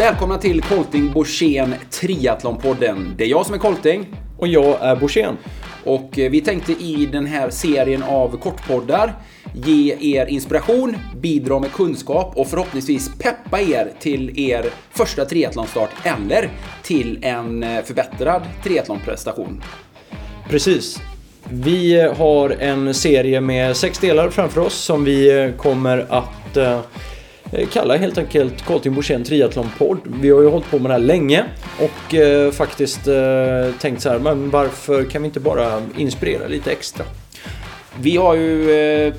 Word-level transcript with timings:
Välkomna 0.00 0.38
till 0.38 0.62
Colting 0.62 1.12
Borssén 1.12 1.74
Triathlonpodden. 1.90 3.14
Det 3.16 3.24
är 3.24 3.28
jag 3.28 3.46
som 3.46 3.54
är 3.54 3.58
Colting. 3.58 4.06
Och 4.38 4.48
jag 4.48 4.80
är 4.80 4.96
Borssén. 4.96 5.36
Och 5.84 6.18
eh, 6.18 6.30
vi 6.30 6.40
tänkte 6.40 6.72
i 6.72 7.08
den 7.12 7.26
här 7.26 7.50
serien 7.50 8.02
av 8.02 8.36
kortpoddar 8.36 9.14
ge 9.54 9.96
er 10.00 10.26
inspiration, 10.26 10.96
bidra 11.16 11.58
med 11.58 11.72
kunskap 11.72 12.32
och 12.36 12.48
förhoppningsvis 12.48 13.10
peppa 13.18 13.60
er 13.60 13.92
till 13.98 14.38
er 14.38 14.64
första 14.90 15.24
triathlonstart 15.24 15.90
eller 16.04 16.48
till 16.82 17.18
en 17.22 17.62
eh, 17.62 17.82
förbättrad 17.82 18.42
triathlonprestation. 18.64 19.62
Precis. 20.48 21.00
Vi 21.50 22.00
har 22.00 22.50
en 22.50 22.94
serie 22.94 23.40
med 23.40 23.76
sex 23.76 23.98
delar 23.98 24.30
framför 24.30 24.60
oss 24.60 24.74
som 24.74 25.04
vi 25.04 25.42
eh, 25.44 25.52
kommer 25.52 26.06
att 26.08 26.56
Eh, 27.52 27.68
kalla 27.68 27.96
helt 27.96 28.18
enkelt 28.18 28.62
Karlting 28.62 28.94
Borssén 28.94 29.24
Triathlon-podd. 29.24 29.98
Vi 30.04 30.30
har 30.30 30.40
ju 30.40 30.48
hållit 30.48 30.70
på 30.70 30.78
med 30.78 30.90
det 30.90 30.94
här 30.94 31.00
länge 31.00 31.44
och 31.78 32.14
eh, 32.14 32.50
faktiskt 32.50 33.08
eh, 33.08 33.74
tänkt 33.80 34.02
så 34.02 34.08
här, 34.08 34.18
men 34.18 34.50
varför 34.50 35.04
kan 35.04 35.22
vi 35.22 35.26
inte 35.26 35.40
bara 35.40 35.82
inspirera 35.96 36.48
lite 36.48 36.72
extra? 36.72 37.04
Vi 38.00 38.16
har 38.16 38.34
ju 38.34 38.70
eh, 38.70 39.14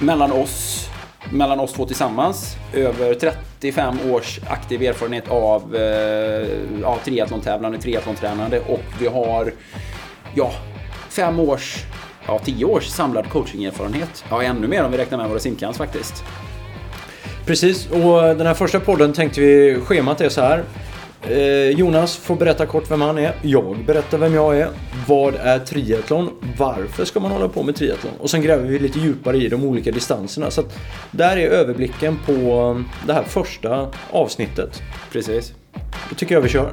mellan 0.00 0.32
oss, 0.32 0.88
mellan 1.32 1.60
oss 1.60 1.72
två 1.72 1.86
tillsammans, 1.86 2.56
över 2.74 3.14
35 3.14 3.94
års 4.10 4.40
aktiv 4.48 4.82
erfarenhet 4.82 5.28
av 5.28 5.76
eh, 5.76 6.48
av 6.84 6.98
triathlon-tävlande, 7.04 7.78
triathlon-tränande 7.78 8.60
och 8.60 8.84
vi 9.00 9.06
har, 9.06 9.52
ja, 10.34 10.52
fem 11.08 11.40
års, 11.40 11.76
ja, 12.26 12.38
tio 12.38 12.64
års 12.64 12.86
samlad 12.86 13.28
coachingerfarenhet. 13.28 14.24
Ja, 14.30 14.42
ännu 14.42 14.68
mer 14.68 14.84
om 14.84 14.92
vi 14.92 14.98
räknar 14.98 15.18
med 15.18 15.28
våra 15.28 15.38
simkans 15.38 15.78
faktiskt. 15.78 16.24
Precis, 17.50 17.90
och 17.90 18.22
den 18.22 18.46
här 18.46 18.54
första 18.54 18.80
podden 18.80 19.12
tänkte 19.12 19.40
vi, 19.40 19.80
schemat 19.80 20.20
är 20.20 20.28
så 20.28 20.40
här. 20.40 20.64
Eh, 21.22 21.78
Jonas 21.78 22.16
får 22.16 22.36
berätta 22.36 22.66
kort 22.66 22.90
vem 22.90 23.00
han 23.00 23.18
är. 23.18 23.34
Jag 23.42 23.84
berättar 23.86 24.18
vem 24.18 24.34
jag 24.34 24.58
är. 24.58 24.68
Vad 25.06 25.34
är 25.34 25.58
triathlon? 25.58 26.30
Varför 26.58 27.04
ska 27.04 27.20
man 27.20 27.30
hålla 27.30 27.48
på 27.48 27.62
med 27.62 27.76
triathlon? 27.76 28.12
Och 28.20 28.30
sen 28.30 28.42
gräver 28.42 28.64
vi 28.68 28.78
lite 28.78 28.98
djupare 28.98 29.36
i 29.36 29.48
de 29.48 29.64
olika 29.64 29.90
distanserna. 29.90 30.50
Så 30.50 30.60
att 30.60 30.78
där 31.10 31.36
är 31.36 31.48
överblicken 31.48 32.18
på 32.26 32.82
det 33.06 33.12
här 33.12 33.22
första 33.22 33.88
avsnittet. 34.10 34.82
Precis. 35.12 35.52
Då 36.08 36.14
tycker 36.16 36.34
jag 36.34 36.42
vi 36.42 36.48
kör. 36.48 36.70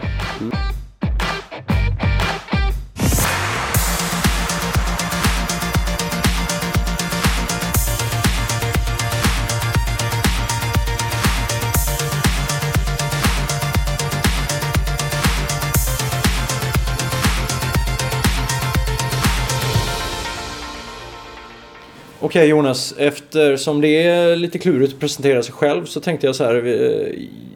Okej 22.38 22.50
Jonas, 22.50 22.96
eftersom 22.98 23.82
det 23.82 24.04
är 24.04 24.36
lite 24.36 24.60
klurigt 24.60 24.94
att 24.94 25.00
presentera 25.00 25.44
sig 25.44 25.54
själv 25.54 25.86
så 25.86 26.00
tänkte 26.00 26.26
jag 26.28 26.36
så 26.36 26.44
här. 26.44 26.56
eh, 26.56 27.14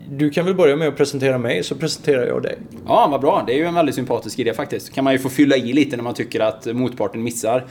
Du 0.10 0.30
kan 0.30 0.46
väl 0.46 0.56
börja 0.56 0.76
med 0.76 0.88
att 0.88 0.98
presentera 0.98 1.38
mig 1.38 1.64
så 1.64 1.76
presenterar 1.76 2.26
jag 2.28 2.44
dig. 2.44 2.58
Ja, 2.88 3.08
vad 3.12 3.22
bra. 3.22 3.44
Det 3.48 3.54
är 3.54 3.58
ju 3.58 3.66
en 3.66 3.74
väldigt 3.74 3.96
sympatisk 3.96 4.40
idé 4.40 4.54
faktiskt. 4.54 4.94
kan 4.94 5.04
man 5.04 5.14
ju 5.14 5.20
få 5.20 5.30
fylla 5.30 5.56
i 5.56 5.74
lite 5.74 5.96
när 5.96 6.04
man 6.04 6.14
tycker 6.14 6.40
att 6.40 6.66
motparten 6.66 7.24
missar. 7.24 7.66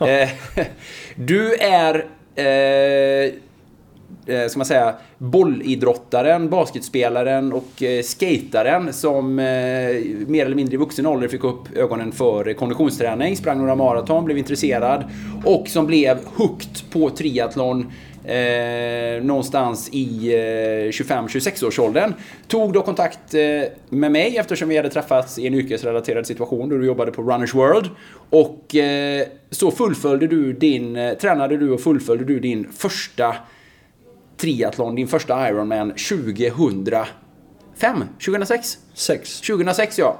Eh, 0.00 0.28
du 1.14 1.54
är... 1.54 1.94
Eh, 2.34 3.32
eh, 4.26 4.48
ska 4.48 4.58
man 4.58 4.66
säga, 4.66 4.94
bollidrottaren, 5.18 6.48
basketspelaren 6.48 7.52
och 7.52 7.82
eh, 7.82 8.02
skataren 8.02 8.92
som 8.92 9.38
eh, 9.38 9.44
mer 10.26 10.46
eller 10.46 10.54
mindre 10.54 10.74
i 10.74 10.78
vuxen 10.78 11.06
ålder 11.06 11.28
fick 11.28 11.44
upp 11.44 11.76
ögonen 11.76 12.12
för 12.12 12.52
konditionsträning, 12.52 13.36
sprang 13.36 13.58
några 13.58 13.74
maraton, 13.74 14.24
blev 14.24 14.38
intresserad 14.38 15.04
och 15.44 15.68
som 15.68 15.86
blev 15.86 16.18
hooked 16.36 16.90
på 16.92 17.10
triathlon 17.10 17.92
eh, 18.24 19.22
någonstans 19.22 19.88
i 19.92 20.32
eh, 20.34 20.90
25-26 20.90 21.64
års 21.64 21.78
åldern. 21.78 22.14
Tog 22.48 22.72
då 22.72 22.82
kontakt 22.82 23.34
eh, 23.34 23.40
med 23.88 24.12
mig 24.12 24.36
eftersom 24.36 24.68
vi 24.68 24.76
hade 24.76 24.90
träffats 24.90 25.38
i 25.38 25.46
en 25.46 25.54
yrkesrelaterad 25.54 26.26
situation 26.26 26.68
då 26.68 26.78
du 26.78 26.86
jobbade 26.86 27.12
på 27.12 27.22
Runners 27.22 27.54
World. 27.54 27.90
Och 28.30 28.76
eh, 28.76 29.26
så 29.50 29.70
fullföljde 29.70 30.26
du 30.26 30.52
din, 30.52 30.96
eh, 30.96 31.14
tränade 31.14 31.56
du 31.56 31.70
och 31.70 31.80
fullföljde 31.80 32.24
du 32.24 32.40
din 32.40 32.72
första 32.72 33.34
triathlon, 34.42 34.94
din 34.94 35.08
första 35.08 35.48
Ironman 35.48 35.90
2005? 35.90 38.04
2006? 38.24 38.78
Sex. 38.94 39.40
2006 39.40 39.98
ja. 39.98 40.18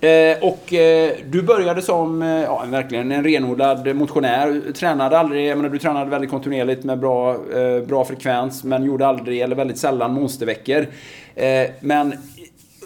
Eh, 0.00 0.38
och 0.42 0.72
eh, 0.72 1.12
du 1.30 1.42
började 1.42 1.82
som 1.82 2.22
eh, 2.22 2.28
ja, 2.28 2.64
verkligen 2.66 3.12
en 3.12 3.24
renodlad 3.24 3.96
motionär. 3.96 4.62
Tränade 4.74 5.18
aldrig, 5.18 5.46
jag 5.46 5.56
menar, 5.56 5.68
du 5.68 5.78
tränade 5.78 6.10
väldigt 6.10 6.30
kontinuerligt 6.30 6.84
med 6.84 6.98
bra, 6.98 7.32
eh, 7.32 7.86
bra 7.86 8.04
frekvens 8.04 8.64
men 8.64 8.84
gjorde 8.84 9.06
aldrig, 9.06 9.40
eller 9.40 9.56
väldigt 9.56 9.78
sällan, 9.78 10.12
monsterveckor. 10.12 10.86
Eh, 11.34 11.70
men 11.80 12.14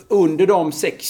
under 0.08 0.46
de 0.46 0.72
sex 0.72 1.04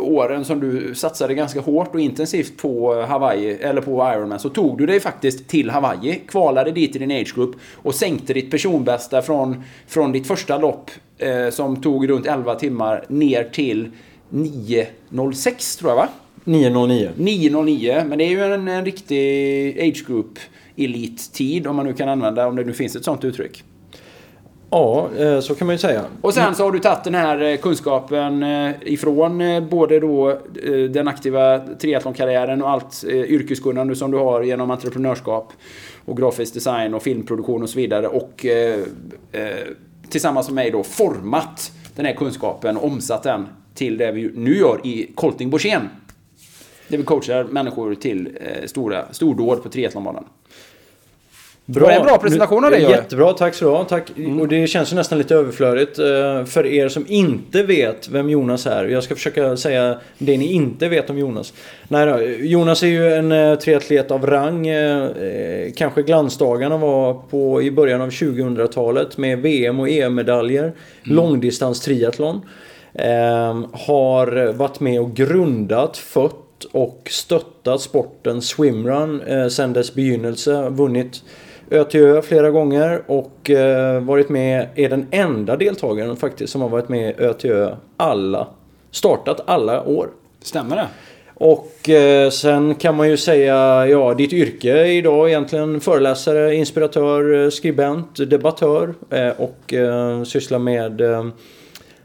åren 0.00 0.44
som 0.44 0.60
du 0.60 0.94
satsade 0.94 1.34
ganska 1.34 1.60
hårt 1.60 1.94
och 1.94 2.00
intensivt 2.00 2.56
på 2.56 3.02
Hawaii, 3.02 3.52
eller 3.52 3.80
på 3.80 4.12
Ironman, 4.14 4.38
så 4.38 4.48
tog 4.48 4.78
du 4.78 4.86
dig 4.86 5.00
faktiskt 5.00 5.48
till 5.48 5.70
Hawaii, 5.70 6.22
kvalade 6.28 6.70
dit 6.70 6.96
i 6.96 6.98
din 6.98 7.10
age 7.10 7.34
group 7.34 7.56
och 7.74 7.94
sänkte 7.94 8.32
ditt 8.32 8.50
personbästa 8.50 9.22
från, 9.22 9.62
från 9.86 10.12
ditt 10.12 10.26
första 10.26 10.58
lopp 10.58 10.90
eh, 11.18 11.50
som 11.50 11.82
tog 11.82 12.08
runt 12.08 12.26
11 12.26 12.54
timmar 12.54 13.04
ner 13.08 13.44
till 13.44 13.90
9.06 14.30 15.78
tror 15.78 15.90
jag 15.90 15.96
va? 15.96 16.08
909. 16.44 17.10
9.09, 17.16 18.04
men 18.04 18.18
det 18.18 18.24
är 18.24 18.28
ju 18.28 18.54
en, 18.54 18.68
en 18.68 18.84
riktig 18.84 19.80
age 19.80 20.06
group 20.06 20.38
elittid 20.76 21.66
om 21.66 21.76
man 21.76 21.86
nu 21.86 21.92
kan 21.92 22.08
använda, 22.08 22.46
om 22.46 22.56
det 22.56 22.64
nu 22.64 22.72
finns 22.72 22.96
ett 22.96 23.04
sånt 23.04 23.24
uttryck. 23.24 23.64
Ja, 24.74 25.10
eh, 25.18 25.40
så 25.40 25.54
kan 25.54 25.66
man 25.66 25.74
ju 25.74 25.78
säga. 25.78 26.04
Och 26.20 26.34
sen 26.34 26.54
så 26.54 26.64
har 26.64 26.72
du 26.72 26.78
tagit 26.78 27.04
den 27.04 27.14
här 27.14 27.42
eh, 27.42 27.56
kunskapen 27.56 28.42
eh, 28.42 28.74
ifrån 28.80 29.42
både 29.70 30.00
då 30.00 30.38
den 30.90 31.08
aktiva 31.08 31.58
triathlonkarriären 31.58 32.62
och 32.62 32.70
allt 32.70 33.04
yrkeskunnande 33.04 33.96
som 33.96 34.10
du 34.10 34.18
har 34.18 34.42
genom 34.42 34.70
entreprenörskap 34.70 35.52
och 36.04 36.16
grafisk 36.16 36.54
design 36.54 36.94
och 36.94 37.02
filmproduktion 37.02 37.62
och 37.62 37.70
så 37.70 37.78
vidare 37.78 38.08
och 38.08 38.46
tillsammans 40.08 40.48
med 40.48 40.54
mig 40.54 40.70
då 40.70 40.82
format 40.82 41.72
den 41.96 42.06
här 42.06 42.14
kunskapen 42.14 42.76
och 42.76 42.84
omsatt 42.84 43.22
den 43.22 43.48
till 43.74 43.98
det 43.98 44.12
vi 44.12 44.30
nu 44.34 44.56
gör 44.56 44.80
i 44.86 45.12
Colting 45.14 45.50
Borssén. 45.50 45.88
Där 46.88 46.98
vi 46.98 47.04
coachar 47.04 47.44
människor 47.44 47.94
till 47.94 48.38
stora 48.66 49.12
stordåd 49.12 49.62
på 49.62 49.68
triathlonbanan. 49.68 50.24
Var 51.80 51.88
det 51.88 51.94
en 51.94 52.02
bra 52.06 52.18
presentation 52.18 52.64
av 52.64 52.70
dig? 52.70 52.82
Jättebra, 52.82 53.32
tack 53.32 53.54
så 53.54 53.64
du 53.64 53.70
ha. 53.70 53.84
Tack. 53.84 54.10
Och 54.40 54.48
det 54.48 54.66
känns 54.66 54.92
ju 54.92 54.96
nästan 54.96 55.18
lite 55.18 55.34
överflödigt 55.34 55.98
eh, 55.98 56.44
för 56.44 56.66
er 56.66 56.88
som 56.88 57.04
inte 57.08 57.62
vet 57.62 58.08
vem 58.08 58.30
Jonas 58.30 58.66
är. 58.66 58.84
Jag 58.84 59.02
ska 59.02 59.14
försöka 59.14 59.56
säga 59.56 59.98
det 60.18 60.36
ni 60.38 60.52
inte 60.52 60.88
vet 60.88 61.10
om 61.10 61.18
Jonas. 61.18 61.52
Nej 61.88 62.06
då, 62.06 62.20
Jonas 62.46 62.82
är 62.82 62.86
ju 62.86 63.12
en 63.12 63.32
eh, 63.32 63.54
triatlet 63.54 64.10
av 64.10 64.26
rang. 64.26 64.66
eh, 64.68 65.08
Kanske 65.76 66.02
glansdagarna 66.02 66.76
var 66.76 67.14
på 67.30 67.62
i 67.62 67.70
början 67.70 68.00
av 68.00 68.08
2000-talet 68.10 69.16
med 69.18 69.38
VM 69.38 69.80
och 69.80 69.88
EM-medaljer. 69.88 70.72
Långdistans 71.02 71.80
triathlon. 71.80 72.40
Eh, 72.94 73.60
har 73.72 74.52
varit 74.52 74.80
med 74.80 75.00
och 75.00 75.14
grundat, 75.14 75.96
fött 75.96 76.34
och 76.72 77.08
stöttat 77.10 77.80
sporten 77.80 78.42
swimrun 78.42 79.20
eh, 79.20 79.48
sedan 79.48 79.72
dess 79.72 79.94
begynnelse. 79.94 80.68
Vunnit 80.70 81.22
Ö 81.72 81.84
till 81.84 82.00
Ö 82.00 82.22
flera 82.22 82.50
gånger 82.50 83.02
och 83.06 83.50
eh, 83.50 84.00
varit 84.00 84.28
med, 84.28 84.68
är 84.74 84.88
den 84.88 85.06
enda 85.10 85.56
deltagaren 85.56 86.16
faktiskt 86.16 86.52
som 86.52 86.62
har 86.62 86.68
varit 86.68 86.88
med 86.88 87.14
Ö 87.18 87.32
till 87.32 87.50
Ö 87.50 87.76
alla, 87.96 88.46
startat 88.90 89.40
alla 89.46 89.82
år. 89.82 90.08
Stämmer 90.42 90.76
det? 90.76 90.86
Och 91.34 91.88
eh, 91.88 92.30
sen 92.30 92.74
kan 92.74 92.96
man 92.96 93.08
ju 93.08 93.16
säga, 93.16 93.86
ja 93.86 94.14
ditt 94.14 94.32
yrke 94.32 94.86
idag 94.86 95.28
egentligen 95.28 95.80
föreläsare, 95.80 96.54
inspiratör, 96.54 97.44
eh, 97.44 97.50
skribent, 97.50 98.30
debattör 98.30 98.94
eh, 99.10 99.28
och 99.28 99.74
eh, 99.74 100.22
sysslar 100.22 100.58
med 100.58 101.00
eh, 101.00 101.26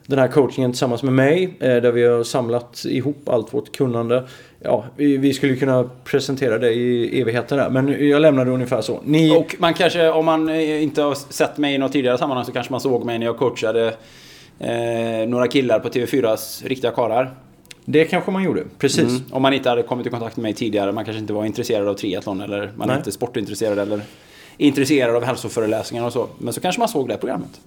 den 0.07 0.19
här 0.19 0.27
coachingen 0.27 0.71
tillsammans 0.71 1.03
med 1.03 1.13
mig 1.13 1.43
eh, 1.59 1.75
där 1.75 1.91
vi 1.91 2.07
har 2.07 2.23
samlat 2.23 2.85
ihop 2.85 3.29
allt 3.29 3.53
vårt 3.53 3.75
kunnande. 3.75 4.27
Ja, 4.59 4.85
vi, 4.95 5.33
skulle 5.33 5.55
kunna 5.55 5.89
presentera 6.03 6.57
det 6.57 6.73
i 6.73 7.21
evigheten 7.21 7.57
där 7.57 7.69
men 7.69 8.09
jag 8.09 8.21
lämnar 8.21 8.45
det 8.45 8.51
ungefär 8.51 8.81
så. 8.81 8.99
Ni... 9.03 9.37
Och 9.37 9.55
man 9.59 9.73
kanske, 9.73 10.09
om 10.09 10.25
man 10.25 10.49
eh, 10.49 10.83
inte 10.83 11.01
har 11.01 11.15
sett 11.15 11.57
mig 11.57 11.75
i 11.75 11.77
något 11.77 11.91
tidigare 11.91 12.17
sammanhang 12.17 12.45
så 12.45 12.51
kanske 12.51 12.73
man 12.73 12.81
såg 12.81 13.05
mig 13.05 13.19
när 13.19 13.25
jag 13.25 13.37
coachade 13.37 13.93
eh, 14.59 15.27
några 15.27 15.47
killar 15.47 15.79
på 15.79 15.89
TV4s 15.89 16.67
Riktiga 16.67 16.91
karlar. 16.91 17.35
Det 17.85 18.05
kanske 18.05 18.31
man 18.31 18.43
gjorde, 18.43 18.63
precis. 18.77 19.09
Mm. 19.09 19.21
Om 19.31 19.41
man 19.41 19.53
inte 19.53 19.69
hade 19.69 19.83
kommit 19.83 20.07
i 20.07 20.09
kontakt 20.09 20.37
med 20.37 20.43
mig 20.43 20.53
tidigare, 20.53 20.91
man 20.91 21.05
kanske 21.05 21.19
inte 21.19 21.33
var 21.33 21.45
intresserad 21.45 21.87
av 21.87 21.93
triathlon 21.93 22.41
eller 22.41 22.71
man 22.75 22.89
är 22.89 22.93
Nej. 22.93 22.97
inte 22.97 23.11
sportintresserad 23.11 23.79
eller 23.79 24.01
intresserad 24.57 25.15
av 25.15 25.23
hälsoföreläsningar 25.23 26.05
och 26.05 26.13
så. 26.13 26.27
Men 26.37 26.53
så 26.53 26.61
kanske 26.61 26.79
man 26.79 26.89
såg 26.89 27.07
det 27.07 27.17
programmet. 27.17 27.61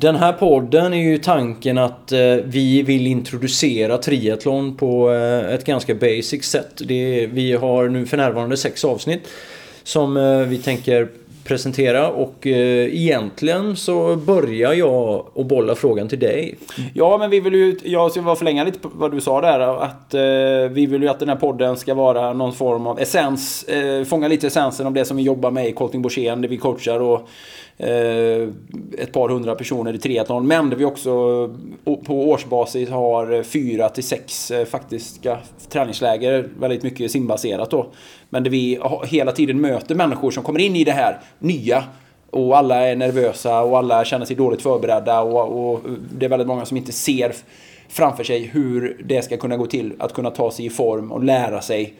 Den 0.00 0.16
här 0.16 0.32
podden 0.32 0.94
är 0.94 1.02
ju 1.02 1.18
tanken 1.18 1.78
att 1.78 2.12
eh, 2.12 2.18
vi 2.44 2.82
vill 2.82 3.06
introducera 3.06 3.98
triathlon 3.98 4.76
på 4.76 5.12
eh, 5.12 5.54
ett 5.54 5.64
ganska 5.64 5.94
basic 5.94 6.44
sätt. 6.44 6.72
Det 6.78 7.22
är, 7.22 7.26
vi 7.26 7.52
har 7.52 7.88
nu 7.88 8.06
för 8.06 8.16
närvarande 8.16 8.56
sex 8.56 8.84
avsnitt 8.84 9.28
som 9.82 10.16
eh, 10.16 10.38
vi 10.38 10.58
tänker 10.58 11.08
presentera 11.44 12.10
och 12.10 12.46
eh, 12.46 12.94
egentligen 12.94 13.76
så 13.76 14.16
börjar 14.16 14.72
jag 14.72 15.26
och 15.32 15.46
bolla 15.46 15.74
frågan 15.74 16.08
till 16.08 16.18
dig. 16.18 16.58
Ja, 16.94 17.18
men 17.18 17.30
vi 17.30 17.40
vill 17.40 17.54
ju, 17.54 17.78
jag 17.84 18.10
ska 18.10 18.22
bara 18.22 18.36
förlänga 18.36 18.64
lite 18.64 18.78
på 18.78 18.90
vad 18.92 19.12
du 19.12 19.20
sa 19.20 19.40
där. 19.40 19.60
Att 19.82 20.14
eh, 20.14 20.20
vi 20.70 20.86
vill 20.86 21.02
ju 21.02 21.08
att 21.08 21.18
den 21.18 21.28
här 21.28 21.36
podden 21.36 21.76
ska 21.76 21.94
vara 21.94 22.32
någon 22.32 22.52
form 22.52 22.86
av 22.86 23.00
essens, 23.00 23.64
eh, 23.64 24.04
fånga 24.04 24.28
lite 24.28 24.46
essensen 24.46 24.86
av 24.86 24.92
det 24.92 25.04
som 25.04 25.16
vi 25.16 25.22
jobbar 25.22 25.50
med 25.50 25.68
i 25.68 25.72
Colting 25.72 26.02
Borssén, 26.02 26.42
det 26.42 26.48
vi 26.48 26.56
coachar 26.56 27.00
och 27.00 27.28
Eh, 27.80 28.48
ett 28.98 29.12
par 29.12 29.28
hundra 29.28 29.54
personer 29.54 29.94
i 29.94 29.98
triathlon. 29.98 30.46
Men 30.46 30.70
där 30.70 30.76
vi 30.76 30.84
också 30.84 31.10
på 31.84 32.30
årsbasis 32.30 32.90
har 32.90 33.42
fyra 33.42 33.88
till 33.88 34.04
sex 34.04 34.50
eh, 34.50 34.64
faktiska 34.64 35.38
träningsläger, 35.68 36.48
väldigt 36.60 36.82
mycket 36.82 37.10
simbaserat 37.10 37.70
då. 37.70 37.86
Men 38.30 38.42
där 38.42 38.50
vi 38.50 38.80
hela 39.04 39.32
tiden 39.32 39.60
möter 39.60 39.94
människor 39.94 40.30
som 40.30 40.42
kommer 40.42 40.60
in 40.60 40.76
i 40.76 40.84
det 40.84 40.92
här 40.92 41.20
nya. 41.38 41.84
Och 42.30 42.58
alla 42.58 42.88
är 42.88 42.96
nervösa 42.96 43.62
och 43.62 43.78
alla 43.78 44.04
känner 44.04 44.26
sig 44.26 44.36
dåligt 44.36 44.62
förberedda 44.62 45.20
och, 45.20 45.72
och 45.72 45.80
det 46.18 46.26
är 46.26 46.30
väldigt 46.30 46.48
många 46.48 46.64
som 46.64 46.76
inte 46.76 46.92
ser 46.92 47.32
framför 47.88 48.24
sig 48.24 48.42
hur 48.42 49.02
det 49.04 49.22
ska 49.22 49.36
kunna 49.36 49.56
gå 49.56 49.66
till 49.66 49.92
att 49.98 50.12
kunna 50.12 50.30
ta 50.30 50.50
sig 50.50 50.66
i 50.66 50.70
form 50.70 51.12
och 51.12 51.24
lära 51.24 51.60
sig 51.60 51.94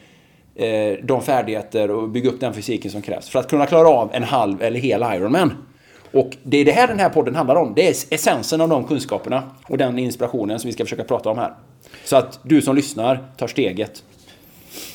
eh, 0.55 0.93
de 1.03 1.21
färdigheter 1.21 1.91
och 1.91 2.09
bygga 2.09 2.29
upp 2.29 2.39
den 2.39 2.53
fysiken 2.53 2.91
som 2.91 3.01
krävs 3.01 3.29
för 3.29 3.39
att 3.39 3.49
kunna 3.49 3.65
klara 3.65 3.87
av 3.87 4.09
en 4.13 4.23
halv 4.23 4.61
eller 4.61 4.79
hel 4.79 5.03
Ironman. 5.15 5.51
Och 6.11 6.37
det 6.43 6.57
är 6.57 6.65
det 6.65 6.71
här 6.71 6.87
den 6.87 6.99
här 6.99 7.09
podden 7.09 7.35
handlar 7.35 7.55
om. 7.55 7.73
Det 7.75 7.87
är 7.87 7.95
essensen 8.09 8.61
av 8.61 8.69
de 8.69 8.83
kunskaperna 8.83 9.43
och 9.67 9.77
den 9.77 9.99
inspirationen 9.99 10.59
som 10.59 10.67
vi 10.67 10.73
ska 10.73 10.83
försöka 10.83 11.03
prata 11.03 11.29
om 11.29 11.37
här. 11.37 11.53
Så 12.05 12.15
att 12.15 12.39
du 12.43 12.61
som 12.61 12.75
lyssnar 12.75 13.23
tar 13.37 13.47
steget. 13.47 14.03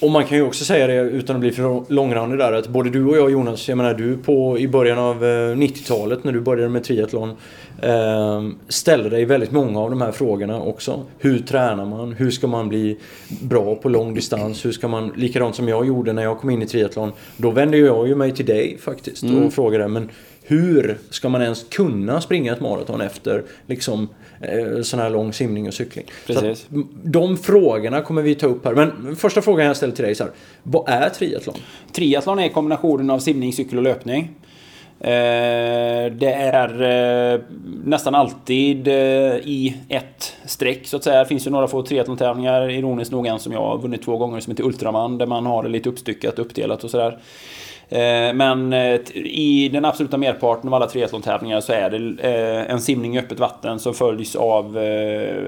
Och 0.00 0.10
man 0.10 0.24
kan 0.24 0.38
ju 0.38 0.44
också 0.44 0.64
säga 0.64 0.86
det 0.86 0.94
utan 0.94 1.36
att 1.36 1.40
bli 1.40 1.50
för 1.50 1.92
långrandig 1.92 2.38
där 2.38 2.52
att 2.52 2.68
både 2.68 2.90
du 2.90 3.04
och 3.06 3.16
jag 3.16 3.30
Jonas, 3.30 3.68
jag 3.68 3.78
menar 3.78 3.94
du 3.94 4.16
på 4.16 4.58
i 4.58 4.68
början 4.68 4.98
av 4.98 5.24
90-talet 5.24 6.18
eh, 6.18 6.24
när 6.24 6.32
du 6.32 6.40
började 6.40 6.68
med 6.68 6.84
triathlon 6.84 7.36
eh, 7.82 8.42
ställde 8.68 9.10
dig 9.10 9.24
väldigt 9.24 9.50
många 9.50 9.80
av 9.80 9.90
de 9.90 10.00
här 10.00 10.12
frågorna 10.12 10.60
också. 10.60 11.02
Hur 11.18 11.38
tränar 11.38 11.86
man? 11.86 12.12
Hur 12.12 12.30
ska 12.30 12.46
man 12.46 12.68
bli 12.68 12.98
bra 13.42 13.74
på 13.74 13.88
lång 13.88 14.14
distans? 14.14 14.64
Hur 14.64 14.72
ska 14.72 14.88
man, 14.88 15.12
likadant 15.16 15.56
som 15.56 15.68
jag 15.68 15.86
gjorde 15.86 16.12
när 16.12 16.22
jag 16.22 16.38
kom 16.38 16.50
in 16.50 16.62
i 16.62 16.66
triathlon, 16.66 17.12
då 17.36 17.50
vände 17.50 17.78
jag 17.78 18.08
ju 18.08 18.14
mig 18.14 18.32
till 18.32 18.46
dig 18.46 18.78
faktiskt 18.78 19.22
och 19.22 19.30
mm. 19.30 19.50
frågade 19.50 19.88
men 19.88 20.10
hur 20.46 20.98
ska 21.10 21.28
man 21.28 21.42
ens 21.42 21.64
kunna 21.68 22.20
springa 22.20 22.52
ett 22.52 22.60
maraton 22.60 23.00
efter 23.00 23.44
liksom, 23.66 24.08
eh, 24.40 24.82
sån 24.82 25.00
här 25.00 25.10
lång 25.10 25.32
simning 25.32 25.68
och 25.68 25.74
cykling? 25.74 26.04
Precis. 26.26 26.66
Så 26.70 26.82
de 27.04 27.36
frågorna 27.36 28.02
kommer 28.02 28.22
vi 28.22 28.34
ta 28.34 28.46
upp 28.46 28.64
här. 28.64 28.74
Men 28.74 29.16
första 29.16 29.42
frågan 29.42 29.66
jag 29.66 29.76
ställer 29.76 29.94
till 29.94 30.02
dig 30.02 30.10
är 30.10 30.14
så 30.14 30.24
här, 30.24 30.32
Vad 30.62 30.88
är 30.88 31.08
triathlon? 31.08 31.56
Triathlon 31.92 32.38
är 32.38 32.48
kombinationen 32.48 33.10
av 33.10 33.18
simning, 33.18 33.52
cykel 33.52 33.78
och 33.78 33.84
löpning. 33.84 34.30
Eh, 35.00 36.12
det 36.12 36.32
är 36.32 36.82
eh, 37.34 37.40
nästan 37.84 38.14
alltid 38.14 38.88
i 38.88 39.76
ett 39.88 40.36
streck 40.46 40.86
så 40.86 40.96
att 40.96 41.04
säga. 41.04 41.18
Det 41.18 41.26
finns 41.26 41.46
ju 41.46 41.50
några 41.50 41.68
få 41.68 41.82
triathlon-tävlingar, 41.82 42.70
ironiskt 42.70 43.12
nog 43.12 43.26
en 43.26 43.38
som 43.38 43.52
jag 43.52 43.60
har 43.60 43.78
vunnit 43.78 44.02
två 44.02 44.16
gånger 44.16 44.40
som 44.40 44.50
heter 44.50 44.64
Ultraman. 44.64 45.18
Där 45.18 45.26
man 45.26 45.46
har 45.46 45.62
det 45.62 45.68
lite 45.68 45.88
uppstyckat, 45.88 46.38
uppdelat 46.38 46.84
och 46.84 46.90
sådär. 46.90 47.18
Eh, 47.88 48.34
men 48.34 48.72
eh, 48.72 49.00
i 49.14 49.70
den 49.72 49.84
absoluta 49.84 50.16
merparten 50.16 50.68
av 50.68 50.74
alla 50.74 50.86
triathlon-tävlingar 50.86 51.60
så 51.60 51.72
är 51.72 51.90
det 51.90 52.28
eh, 52.28 52.70
en 52.70 52.80
simning 52.80 53.16
i 53.16 53.18
öppet 53.18 53.40
vatten 53.40 53.78
som 53.78 53.94
följs 53.94 54.36
av 54.36 54.78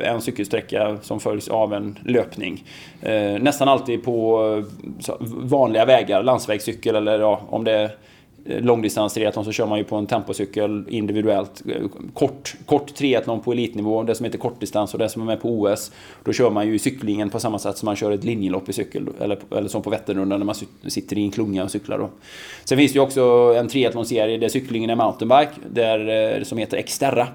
en 0.04 0.20
cykelsträcka 0.20 0.96
som 1.02 1.20
följs 1.20 1.48
av 1.48 1.74
en 1.74 1.98
löpning. 2.04 2.64
Nästan 3.40 3.68
alltid 3.68 4.04
på 4.04 4.64
vanliga 5.28 5.84
vägar, 5.84 6.22
landsvägscykel 6.22 6.96
eller 6.96 7.20
ja, 7.20 7.40
om 7.48 7.64
det 7.64 7.72
är 7.72 7.90
Eh, 8.48 8.60
långdistanstriathlon 8.60 9.44
så 9.44 9.52
kör 9.52 9.66
man 9.66 9.78
ju 9.78 9.84
på 9.84 9.96
en 9.96 10.06
tempocykel 10.06 10.84
individuellt. 10.88 11.62
Kort, 12.14 12.54
kort 12.66 12.94
triathlon 12.94 13.40
på 13.40 13.52
elitnivå, 13.52 14.02
det 14.02 14.14
som 14.14 14.24
heter 14.24 14.38
kortdistans 14.38 14.92
och 14.92 14.98
det 14.98 15.08
som 15.08 15.22
är 15.22 15.26
med 15.26 15.40
på 15.40 15.60
OS. 15.60 15.92
Då 16.24 16.32
kör 16.32 16.50
man 16.50 16.68
ju 16.68 16.78
cyklingen 16.78 17.30
på 17.30 17.40
samma 17.40 17.58
sätt 17.58 17.76
som 17.76 17.86
man 17.86 17.96
kör 17.96 18.10
ett 18.10 18.24
linjelopp 18.24 18.68
i 18.68 18.72
cykel. 18.72 19.08
Eller, 19.20 19.38
eller 19.56 19.68
som 19.68 19.82
på 19.82 19.90
Vätternrundan 19.90 20.40
när 20.40 20.46
man 20.46 20.54
sitter 20.86 21.18
i 21.18 21.22
en 21.22 21.30
klunga 21.30 21.64
och 21.64 21.70
cyklar. 21.70 21.98
Då. 21.98 22.10
Sen 22.64 22.78
finns 22.78 22.92
det 22.92 22.96
ju 22.96 23.02
också 23.02 23.54
en 23.56 23.68
triathlonserie 23.68 24.38
där 24.38 24.48
cyklingen 24.48 24.90
är 24.90 24.96
mountainbike, 24.96 25.52
där, 25.70 26.36
eh, 26.36 26.42
som 26.42 26.58
heter 26.58 26.82
Xterra. 26.82 27.28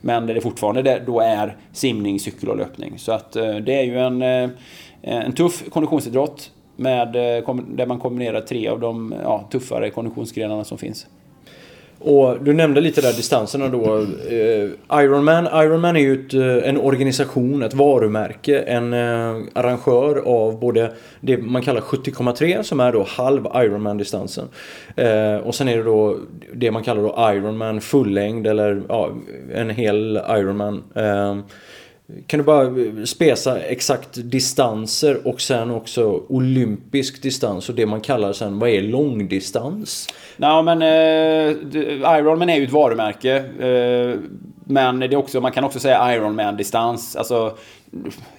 Men 0.00 0.26
där 0.26 0.34
det 0.34 0.40
fortfarande 0.40 1.02
då 1.06 1.20
är 1.20 1.56
simning, 1.72 2.20
cykel 2.20 2.48
och 2.48 2.56
löpning. 2.56 2.98
Så 2.98 3.12
att 3.12 3.36
eh, 3.36 3.56
det 3.56 3.74
är 3.74 3.82
ju 3.82 3.98
en, 3.98 4.22
en 5.02 5.32
tuff 5.32 5.64
konditionsidrott 5.70 6.50
med, 6.76 7.16
eh, 7.16 7.54
där 7.68 7.86
man 7.86 7.98
kombinerar 7.98 8.40
tre 8.40 8.68
av 8.68 8.80
de 8.80 9.14
ja, 9.22 9.48
tuffare 9.52 9.90
konditionsgrenarna 9.90 10.64
som 10.64 10.78
finns. 10.78 11.06
Och 11.98 12.44
du 12.44 12.52
nämnde 12.52 12.80
lite 12.80 13.00
där 13.00 13.12
distanserna 13.12 13.68
då. 13.68 13.98
Eh, 14.30 15.00
Ironman, 15.02 15.46
Ironman 15.46 15.96
är 15.96 16.00
ju 16.00 16.26
ett, 16.26 16.34
eh, 16.34 16.68
en 16.68 16.76
organisation, 16.76 17.62
ett 17.62 17.74
varumärke, 17.74 18.58
en 18.58 18.94
arrangör 19.52 20.22
av 20.26 20.60
både 20.60 20.92
det 21.20 21.38
man 21.38 21.62
kallar 21.62 21.80
70,3 21.80 22.62
som 22.62 22.80
är 22.80 22.92
då 22.92 23.02
halv 23.08 23.46
Ironman-distansen. 23.54 24.48
Och 25.44 25.54
sen 25.54 25.68
är 25.68 25.76
det 25.76 25.82
då 25.82 26.16
det 26.54 26.70
man 26.70 26.82
kallar 26.82 27.02
då 27.02 27.32
Ironman 27.34 27.80
fullängd 27.80 28.46
eller 28.46 28.82
ja, 28.88 29.10
en 29.54 29.70
hel 29.70 30.16
Ironman. 30.16 30.82
Kan 32.26 32.38
du 32.38 32.44
bara 32.44 32.72
spesa 33.06 33.60
exakt 33.60 34.08
distanser 34.14 35.26
och 35.26 35.40
sen 35.40 35.70
också 35.70 36.22
olympisk 36.28 37.22
distans 37.22 37.68
och 37.68 37.74
det 37.74 37.86
man 37.86 38.00
kallar 38.00 38.32
sen, 38.32 38.58
vad 38.58 38.68
är 38.68 38.82
långdistans? 38.82 40.08
Nej 40.36 40.62
men 40.62 40.82
eh, 40.82 42.18
Ironman 42.18 42.50
är 42.50 42.56
ju 42.56 42.64
ett 42.64 42.72
varumärke. 42.72 43.36
Eh, 43.36 44.18
men 44.64 45.00
det 45.00 45.06
är 45.06 45.16
också, 45.16 45.40
man 45.40 45.52
kan 45.52 45.64
också 45.64 45.78
säga 45.78 46.14
Ironman-distans. 46.14 47.16
Alltså, 47.16 47.56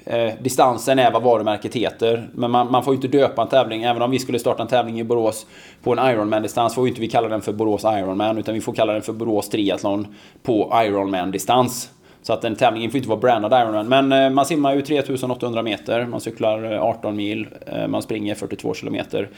eh, 0.06 0.34
distansen 0.42 1.00
är 1.00 1.12
vad 1.12 1.24
varumärket 1.24 1.76
heter. 1.76 2.30
Men 2.34 2.52
man, 2.52 2.72
man, 2.72 2.84
får 2.84 2.94
ju 2.94 2.96
inte 2.96 3.18
döpa 3.18 3.42
en 3.42 3.48
tävling. 3.48 3.84
Även 3.84 4.02
om 4.02 4.12
vi 4.12 4.20
skulle 4.20 4.40
starta 4.40 4.62
en 4.62 4.68
tävling 4.68 5.00
i 5.00 5.04
Borås 5.04 5.46
på 5.84 5.92
en 5.92 6.00
Ironman-distans 6.00 6.76
får 6.76 6.84
vi 6.84 6.90
inte 6.90 7.02
vi 7.02 7.08
kalla 7.08 7.28
den 7.28 7.42
för 7.42 7.54
Borås 7.54 7.84
Ironman. 7.84 8.38
Utan 8.38 8.54
vi 8.54 8.62
får 8.62 8.74
kalla 8.74 8.94
den 8.94 9.02
för 9.02 9.14
Borås 9.14 9.50
Triathlon 9.50 10.16
på 10.44 10.74
Ironman-distans. 10.86 11.90
Så 12.26 12.34
att 12.34 12.44
en 12.44 12.56
tävling 12.56 12.92
får 12.92 12.98
inte 12.98 13.10
vara 13.10 13.20
brandad 13.20 13.62
Ironman. 13.62 13.88
Men 13.88 14.26
eh, 14.26 14.30
man 14.30 14.46
simmar 14.46 14.76
ju 14.76 14.82
3800 14.82 15.62
meter, 15.62 16.06
man 16.06 16.22
cyklar 16.22 16.74
eh, 16.74 16.84
18 16.84 17.16
mil, 17.16 17.48
eh, 17.66 17.88
man 17.88 18.02
springer 18.02 18.36
42 18.36 18.74
kilometer. 18.74 19.30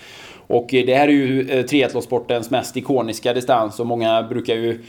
Och 0.47 0.67
det 0.69 0.95
här 0.95 1.07
är 1.07 1.11
ju 1.11 1.63
triathlonsportens 1.63 2.49
mest 2.49 2.77
ikoniska 2.77 3.33
distans 3.33 3.79
och 3.79 3.85
många 3.85 4.23
brukar 4.23 4.55
ju 4.55 4.83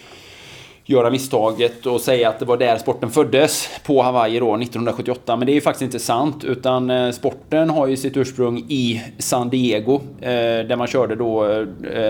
göra 0.84 1.10
misstaget 1.10 1.86
och 1.86 2.00
säga 2.00 2.28
att 2.28 2.38
det 2.38 2.44
var 2.44 2.56
där 2.56 2.76
sporten 2.76 3.10
föddes 3.10 3.68
på 3.86 4.02
Hawaii 4.02 4.38
då 4.38 4.56
1978. 4.56 5.36
Men 5.36 5.46
det 5.46 5.52
är 5.52 5.54
ju 5.54 5.60
faktiskt 5.60 5.82
inte 5.82 5.98
sant 5.98 6.44
utan 6.44 7.12
sporten 7.12 7.70
har 7.70 7.86
ju 7.86 7.96
sitt 7.96 8.16
ursprung 8.16 8.58
i 8.68 9.02
San 9.18 9.48
Diego 9.48 10.00
där 10.20 10.76
man 10.76 10.86
körde 10.86 11.16
då 11.16 11.64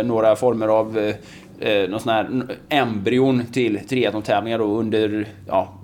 några 0.05 0.37
former 0.37 0.69
av 0.69 1.13
eh, 1.61 1.91
någon 1.91 2.01
sån 2.01 2.13
här 2.13 2.57
embryon 2.69 3.47
till 3.53 3.81
triathlon-tävlingar 3.89 4.61
under 4.61 5.27
ja, 5.47 5.75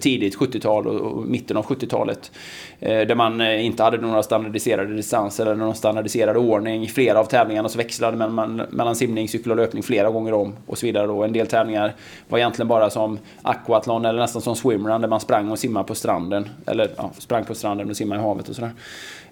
tidigt 0.00 0.38
70-tal 0.38 0.86
och, 0.86 1.26
mitten 1.26 1.56
av 1.56 1.64
70-talet. 1.64 2.32
Eh, 2.80 3.00
där 3.00 3.14
man 3.14 3.40
eh, 3.40 3.64
inte 3.66 3.82
hade 3.82 3.98
några 3.98 4.22
standardiserade 4.22 4.96
distanser 4.96 5.46
eller 5.46 5.54
någon 5.54 5.74
standardiserad 5.74 6.36
ordning. 6.36 6.88
Flera 6.88 7.20
av 7.20 7.24
tävlingarna 7.24 7.68
så 7.68 7.78
växlade 7.78 8.28
man 8.28 8.56
mellan 8.70 8.96
simning, 8.96 9.28
cykel 9.28 9.50
och 9.50 9.56
löpning 9.56 9.82
flera 9.82 10.10
gånger 10.10 10.32
om 10.32 10.52
och 10.66 10.78
så 10.78 10.86
vidare. 10.86 11.06
då. 11.06 11.22
en 11.22 11.32
del 11.32 11.46
tävlingar 11.46 11.94
var 12.28 12.38
egentligen 12.38 12.68
bara 12.68 12.90
som 12.90 13.18
aquathlon 13.42 14.04
eller 14.04 14.20
nästan 14.20 14.42
som 14.42 14.56
swimrun 14.56 15.00
där 15.00 15.08
man 15.08 15.20
sprang 15.20 15.50
och 15.50 15.58
simmade 15.58 15.86
på 15.86 15.94
stranden. 15.94 16.48
Eller 16.66 16.90
ja, 16.96 17.10
sprang 17.18 17.44
på 17.44 17.54
stranden 17.54 17.90
och 17.90 17.96
simmade 17.96 18.20
i 18.20 18.24
havet 18.24 18.48
och 18.48 18.54
sådär. 18.54 18.70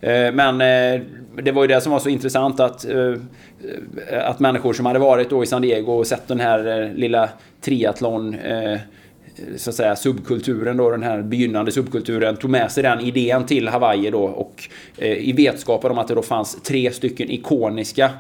Eh, 0.01 0.33
men 0.33 0.61
eh, 0.61 1.01
det 1.43 1.53
var 1.53 1.63
ju 1.63 1.69
det 1.69 1.81
som 1.81 1.93
var 1.93 1.99
så 1.99 2.09
intressant 2.09 2.61
att, 2.61 2.85
eh, 2.85 3.15
att 4.23 4.41
människor 4.41 4.73
som 4.73 4.87
hade 4.87 4.99
varit 4.99 5.31
då 5.31 5.43
i 5.43 5.47
San 5.47 5.63
Diego 5.63 5.93
och 5.93 6.07
sett 6.07 6.29
den 6.29 6.41
här 6.41 6.93
lilla 6.95 7.29
triathlon 7.61 8.37
så 9.57 9.71
att 9.71 9.77
säga 9.77 9.97
subkulturen 9.97 10.77
då, 10.77 10.91
den 10.91 11.03
här 11.03 11.23
begynnande 11.23 11.73
subkulturen, 11.73 12.37
tog 12.37 12.51
med 12.51 12.73
sig 12.73 12.83
den 12.83 13.01
idén 13.01 13.47
till 13.47 13.69
Hawaii 13.69 14.11
då 14.11 14.23
och 14.23 14.69
i 14.99 15.33
vetskapen 15.33 15.91
om 15.91 15.99
att 15.99 16.09
det 16.09 16.15
då 16.15 16.23
fanns 16.23 16.63
tre 16.63 16.91
stycken 16.91 17.31
ikoniska 17.31 18.11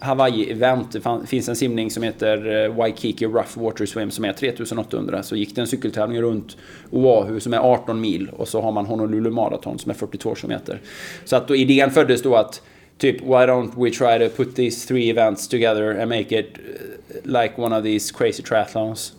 Hawaii-event. 0.00 0.92
Det 0.92 1.26
finns 1.26 1.48
en 1.48 1.56
simning 1.56 1.90
som 1.90 2.02
heter 2.02 2.64
eh, 2.64 2.74
Waikiki 2.74 3.26
Rough 3.26 3.58
Water 3.58 3.86
Swim 3.86 4.10
som 4.10 4.24
är 4.24 4.32
3800. 4.32 5.22
Så 5.22 5.36
gick 5.36 5.54
det 5.54 5.60
en 5.60 5.66
cykeltävling 5.66 6.22
runt 6.22 6.56
Oahu 6.90 7.40
som 7.40 7.54
är 7.54 7.58
18 7.58 8.00
mil 8.00 8.30
och 8.36 8.48
så 8.48 8.60
har 8.60 8.72
man 8.72 8.86
Honolulu 8.86 9.30
Marathon 9.30 9.78
som 9.78 9.90
är 9.90 9.94
42 9.94 10.34
kilometer. 10.34 10.80
Så 11.24 11.36
att 11.36 11.48
då 11.48 11.56
idén 11.56 11.90
föddes 11.90 12.22
då 12.22 12.34
att 12.36 12.62
typ 12.98 13.20
why 13.20 13.46
don't 13.46 13.84
we 13.84 13.90
try 13.90 14.28
to 14.28 14.36
put 14.36 14.56
these 14.56 14.88
three 14.88 15.10
events 15.10 15.48
together 15.48 16.00
and 16.00 16.08
make 16.08 16.38
it 16.38 16.58
eh, 16.58 17.42
like 17.42 17.54
one 17.56 17.78
of 17.78 17.84
these 17.84 18.14
crazy 18.14 18.42
triathlons. 18.42 19.12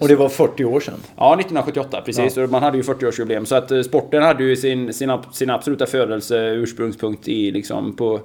Och 0.00 0.08
det 0.08 0.16
var 0.16 0.28
40 0.28 0.64
år 0.64 0.80
sedan? 0.80 0.94
Ja, 1.16 1.34
1978 1.34 2.02
precis. 2.06 2.36
Ja. 2.36 2.46
Man 2.46 2.62
hade 2.62 2.76
ju 2.76 2.82
40-årsjubileum. 2.82 3.44
Så 3.44 3.54
att 3.54 3.70
eh, 3.70 3.82
sporten 3.82 4.22
hade 4.22 4.44
ju 4.44 4.56
sin, 4.56 4.92
sin, 4.92 5.18
sin 5.32 5.50
absoluta 5.50 5.86
födelse, 5.86 6.50
ursprungspunkt 6.50 7.28
i 7.28 7.50
liksom 7.50 7.96
på, 7.96 8.20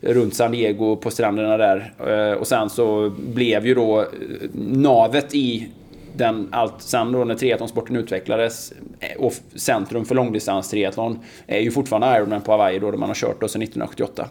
runt 0.00 0.34
San 0.34 0.52
Diego, 0.52 0.96
på 0.96 1.10
stränderna 1.10 1.56
där. 1.56 1.92
Eh, 2.06 2.38
och 2.38 2.46
sen 2.46 2.70
så 2.70 3.12
blev 3.18 3.66
ju 3.66 3.74
då 3.74 4.06
navet 4.52 5.34
i 5.34 5.68
den, 6.12 6.48
allt 6.52 6.82
sen 6.82 7.12
då 7.12 7.24
när 7.24 7.34
triathlonsporten 7.34 7.96
utvecklades 7.96 8.72
eh, 9.00 9.20
och 9.20 9.32
centrum 9.54 10.04
för 10.04 10.14
långdistans 10.14 10.70
triathlon 10.70 11.18
är 11.46 11.60
ju 11.60 11.70
fortfarande 11.70 12.16
Ironman 12.16 12.40
på 12.40 12.52
Hawaii 12.52 12.78
då, 12.78 12.90
där 12.90 12.98
man 12.98 13.08
har 13.08 13.14
kört 13.14 13.40
då 13.40 13.48
sedan 13.48 13.62
1978. 13.62 14.28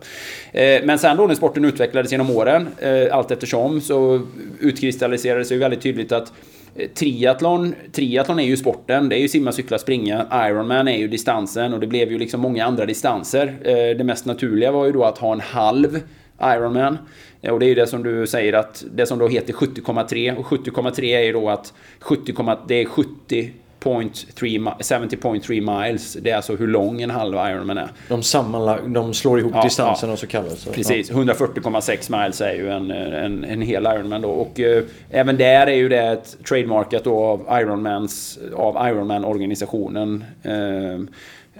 Eh, 0.51 0.83
men 0.83 0.99
sen 0.99 1.17
då 1.17 1.27
när 1.27 1.35
sporten 1.35 1.65
utvecklades 1.65 2.11
genom 2.11 2.29
åren, 2.29 2.67
eh, 2.77 3.15
allt 3.15 3.31
eftersom, 3.31 3.81
så 3.81 4.21
utkristalliserades 4.59 5.49
det 5.49 5.55
ju 5.55 5.59
väldigt 5.59 5.81
tydligt 5.81 6.11
att 6.11 6.33
Eh, 6.75 6.89
triathlon, 6.89 7.75
triathlon 7.91 8.39
är 8.39 8.43
ju 8.43 8.57
sporten, 8.57 9.09
det 9.09 9.15
är 9.15 9.19
ju 9.19 9.27
simma, 9.27 9.51
cykla, 9.51 9.77
springa. 9.77 10.47
Ironman 10.49 10.87
är 10.87 10.97
ju 10.97 11.07
distansen 11.07 11.73
och 11.73 11.79
det 11.79 11.87
blev 11.87 12.11
ju 12.11 12.17
liksom 12.17 12.41
många 12.41 12.65
andra 12.65 12.85
distanser. 12.85 13.55
Eh, 13.61 13.97
det 13.97 14.03
mest 14.03 14.25
naturliga 14.25 14.71
var 14.71 14.85
ju 14.85 14.91
då 14.91 15.03
att 15.03 15.17
ha 15.17 15.33
en 15.33 15.41
halv 15.41 15.99
Ironman. 16.41 16.97
Eh, 17.41 17.53
och 17.53 17.59
det 17.59 17.65
är 17.65 17.67
ju 17.67 17.75
det 17.75 17.87
som 17.87 18.03
du 18.03 18.27
säger 18.27 18.53
att 18.53 18.83
det 18.91 19.05
som 19.05 19.19
då 19.19 19.27
heter 19.27 19.53
70,3 19.53 20.37
och 20.37 20.45
70,3 20.45 21.03
är 21.03 21.23
ju 21.23 21.31
då 21.31 21.49
att 21.49 21.73
70, 21.99 22.33
det 22.67 22.75
är 22.75 22.85
70 22.85 23.51
70.3 23.79 25.83
miles. 25.83 26.13
Det 26.13 26.31
är 26.31 26.35
alltså 26.35 26.55
hur 26.55 26.67
lång 26.67 27.01
en 27.01 27.09
halv 27.09 27.33
Ironman 27.33 27.77
är. 27.77 27.89
De, 28.07 28.23
sammanlag, 28.23 28.93
de 28.93 29.13
slår 29.13 29.39
ihop 29.39 29.51
ja, 29.55 29.63
distansen 29.63 30.09
ja. 30.09 30.13
och 30.13 30.19
så 30.19 30.27
kallas 30.27 30.63
det. 30.63 30.71
Precis. 30.71 31.09
Ja. 31.09 31.15
140,6 31.15 32.21
miles 32.21 32.41
är 32.41 32.53
ju 32.53 32.69
en, 32.69 32.91
en, 32.91 33.43
en 33.43 33.61
hel 33.61 33.85
Ironman 33.85 34.21
då. 34.21 34.29
Och 34.29 34.59
eh, 34.59 34.83
även 35.09 35.37
där 35.37 35.67
är 35.67 35.75
ju 35.75 35.89
det 35.89 36.01
ett 36.01 36.37
trademarkat 36.47 37.03
då 37.03 37.25
av 37.25 37.61
Ironmans, 37.61 38.39
av 38.55 38.89
Ironman-organisationen. 38.89 40.23
Eh, 40.43 40.99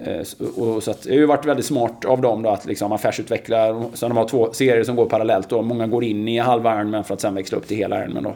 Eh, 0.04 0.20
och 0.64 0.84
så 0.84 0.92
att 0.92 1.02
det 1.04 1.10
har 1.10 1.18
ju 1.18 1.26
varit 1.26 1.46
väldigt 1.46 1.66
smart 1.66 2.06
av 2.06 2.22
dem 2.22 2.42
då 2.42 2.50
att 2.50 2.66
liksom 2.66 2.92
affärsutveckla. 2.92 3.84
Så 3.94 4.08
de 4.08 4.18
har 4.18 4.28
två 4.28 4.54
serier 4.54 4.84
som 4.84 4.96
går 4.96 5.06
parallellt 5.06 5.50
då. 5.50 5.62
Många 5.62 5.88
går 5.88 6.04
in 6.04 6.28
i 6.28 6.38
halva 6.38 6.76
Ironman 6.76 7.04
för 7.04 7.14
att 7.14 7.22
sen 7.22 7.36
växla 7.36 7.58
upp 7.58 7.68
till 7.68 7.78
hela 7.78 8.04
Ironman 8.04 8.24
då. 8.24 8.34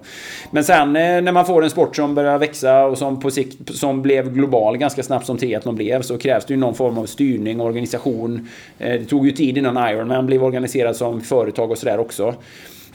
Men 0.51 0.63
sen 0.63 0.96
eh, 0.96 1.22
när 1.22 1.32
man 1.32 1.46
får 1.46 1.63
en 1.63 1.70
sport 1.70 1.96
som 1.96 2.15
börjar 2.15 2.38
växa 2.38 2.86
och 2.86 2.98
som 2.98 3.20
på 3.20 3.32
sikt 3.32 3.75
som 3.75 4.01
blev 4.01 4.34
global 4.34 4.77
ganska 4.77 5.03
snabbt 5.03 5.25
som 5.25 5.38
triathlon 5.38 5.75
blev 5.75 6.01
så 6.01 6.17
krävs 6.17 6.46
det 6.46 6.53
ju 6.53 6.60
någon 6.60 6.75
form 6.75 6.98
av 6.98 7.05
styrning 7.05 7.60
och 7.60 7.67
organisation. 7.67 8.48
Eh, 8.79 8.91
det 9.00 9.05
tog 9.05 9.25
ju 9.25 9.32
tid 9.32 9.58
innan 9.58 9.89
Ironman 9.89 10.25
blev 10.25 10.43
organiserad 10.43 10.96
som 10.96 11.22
företag 11.22 11.72
och 11.72 11.77
sådär 11.77 12.00
också. 12.00 12.36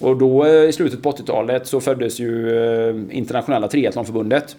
Och 0.01 0.17
då 0.17 0.47
i 0.47 0.73
slutet 0.73 1.03
på 1.03 1.11
80-talet 1.11 1.67
så 1.67 1.81
föddes 1.81 2.19
ju 2.21 3.09
Internationella 3.11 3.69
Triathlonförbundet. 3.69 4.57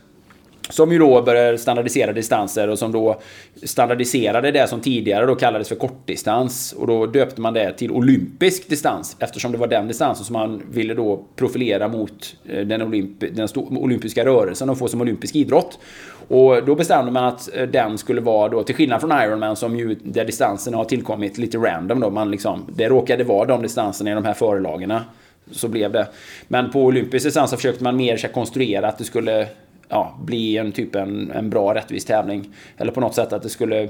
Som 0.69 0.91
ju 0.91 0.99
då 0.99 1.21
började 1.21 1.57
standardisera 1.57 2.13
distanser 2.13 2.67
och 2.67 2.79
som 2.79 2.91
då 2.91 3.19
standardiserade 3.63 4.51
det 4.51 4.69
som 4.69 4.81
tidigare 4.81 5.25
då 5.25 5.35
kallades 5.35 5.69
för 5.69 5.75
kortdistans. 5.75 6.73
Och 6.73 6.87
då 6.87 7.05
döpte 7.05 7.41
man 7.41 7.53
det 7.53 7.73
till 7.73 7.91
olympisk 7.91 8.69
distans 8.69 9.15
eftersom 9.19 9.51
det 9.51 9.57
var 9.57 9.67
den 9.67 9.87
distansen 9.87 10.25
som 10.25 10.33
man 10.33 10.61
ville 10.71 10.93
då 10.93 11.23
profilera 11.35 11.87
mot 11.87 12.35
eh, 12.45 12.65
den, 12.65 12.81
olymp 12.81 13.19
den 13.19 13.47
olympiska 13.55 14.25
rörelsen 14.25 14.69
och 14.69 14.77
få 14.77 14.87
som 14.87 15.01
olympisk 15.01 15.35
idrott. 15.35 15.79
Och 16.27 16.65
då 16.65 16.75
bestämde 16.75 17.11
man 17.11 17.23
att 17.23 17.55
eh, 17.55 17.67
den 17.67 17.97
skulle 17.97 18.21
vara 18.21 18.49
då, 18.49 18.63
till 18.63 18.75
skillnad 18.75 19.01
från 19.01 19.11
Ironman 19.11 19.55
som 19.55 19.79
ju, 19.79 19.95
där 20.03 20.25
distanserna 20.25 20.77
har 20.77 20.85
tillkommit 20.85 21.37
lite 21.37 21.57
random 21.57 21.99
då, 21.99 22.09
man 22.09 22.31
liksom, 22.31 22.65
det 22.75 22.89
råkade 22.89 23.23
vara 23.23 23.45
de 23.45 23.61
distanserna 23.61 24.11
i 24.11 24.13
de 24.13 24.25
här 24.25 24.33
förelagarna. 24.33 25.03
Så 25.51 25.67
blev 25.67 25.91
det. 25.91 26.07
Men 26.47 26.71
på 26.71 26.81
olympisk 26.81 27.25
distans 27.25 27.49
så 27.49 27.55
försökte 27.55 27.83
man 27.83 27.97
mer 27.97 28.33
konstruera 28.33 28.87
att 28.87 28.97
det 28.97 29.03
skulle 29.03 29.47
ja, 29.89 30.17
bli 30.21 30.57
en 30.57 30.71
typ 30.71 30.95
en, 30.95 31.31
en 31.31 31.49
bra 31.49 31.75
rättvis 31.75 32.05
tävling. 32.05 32.49
Eller 32.77 32.91
på 32.91 33.01
något 33.01 33.15
sätt 33.15 33.33
att 33.33 33.43
det 33.43 33.49
skulle 33.49 33.89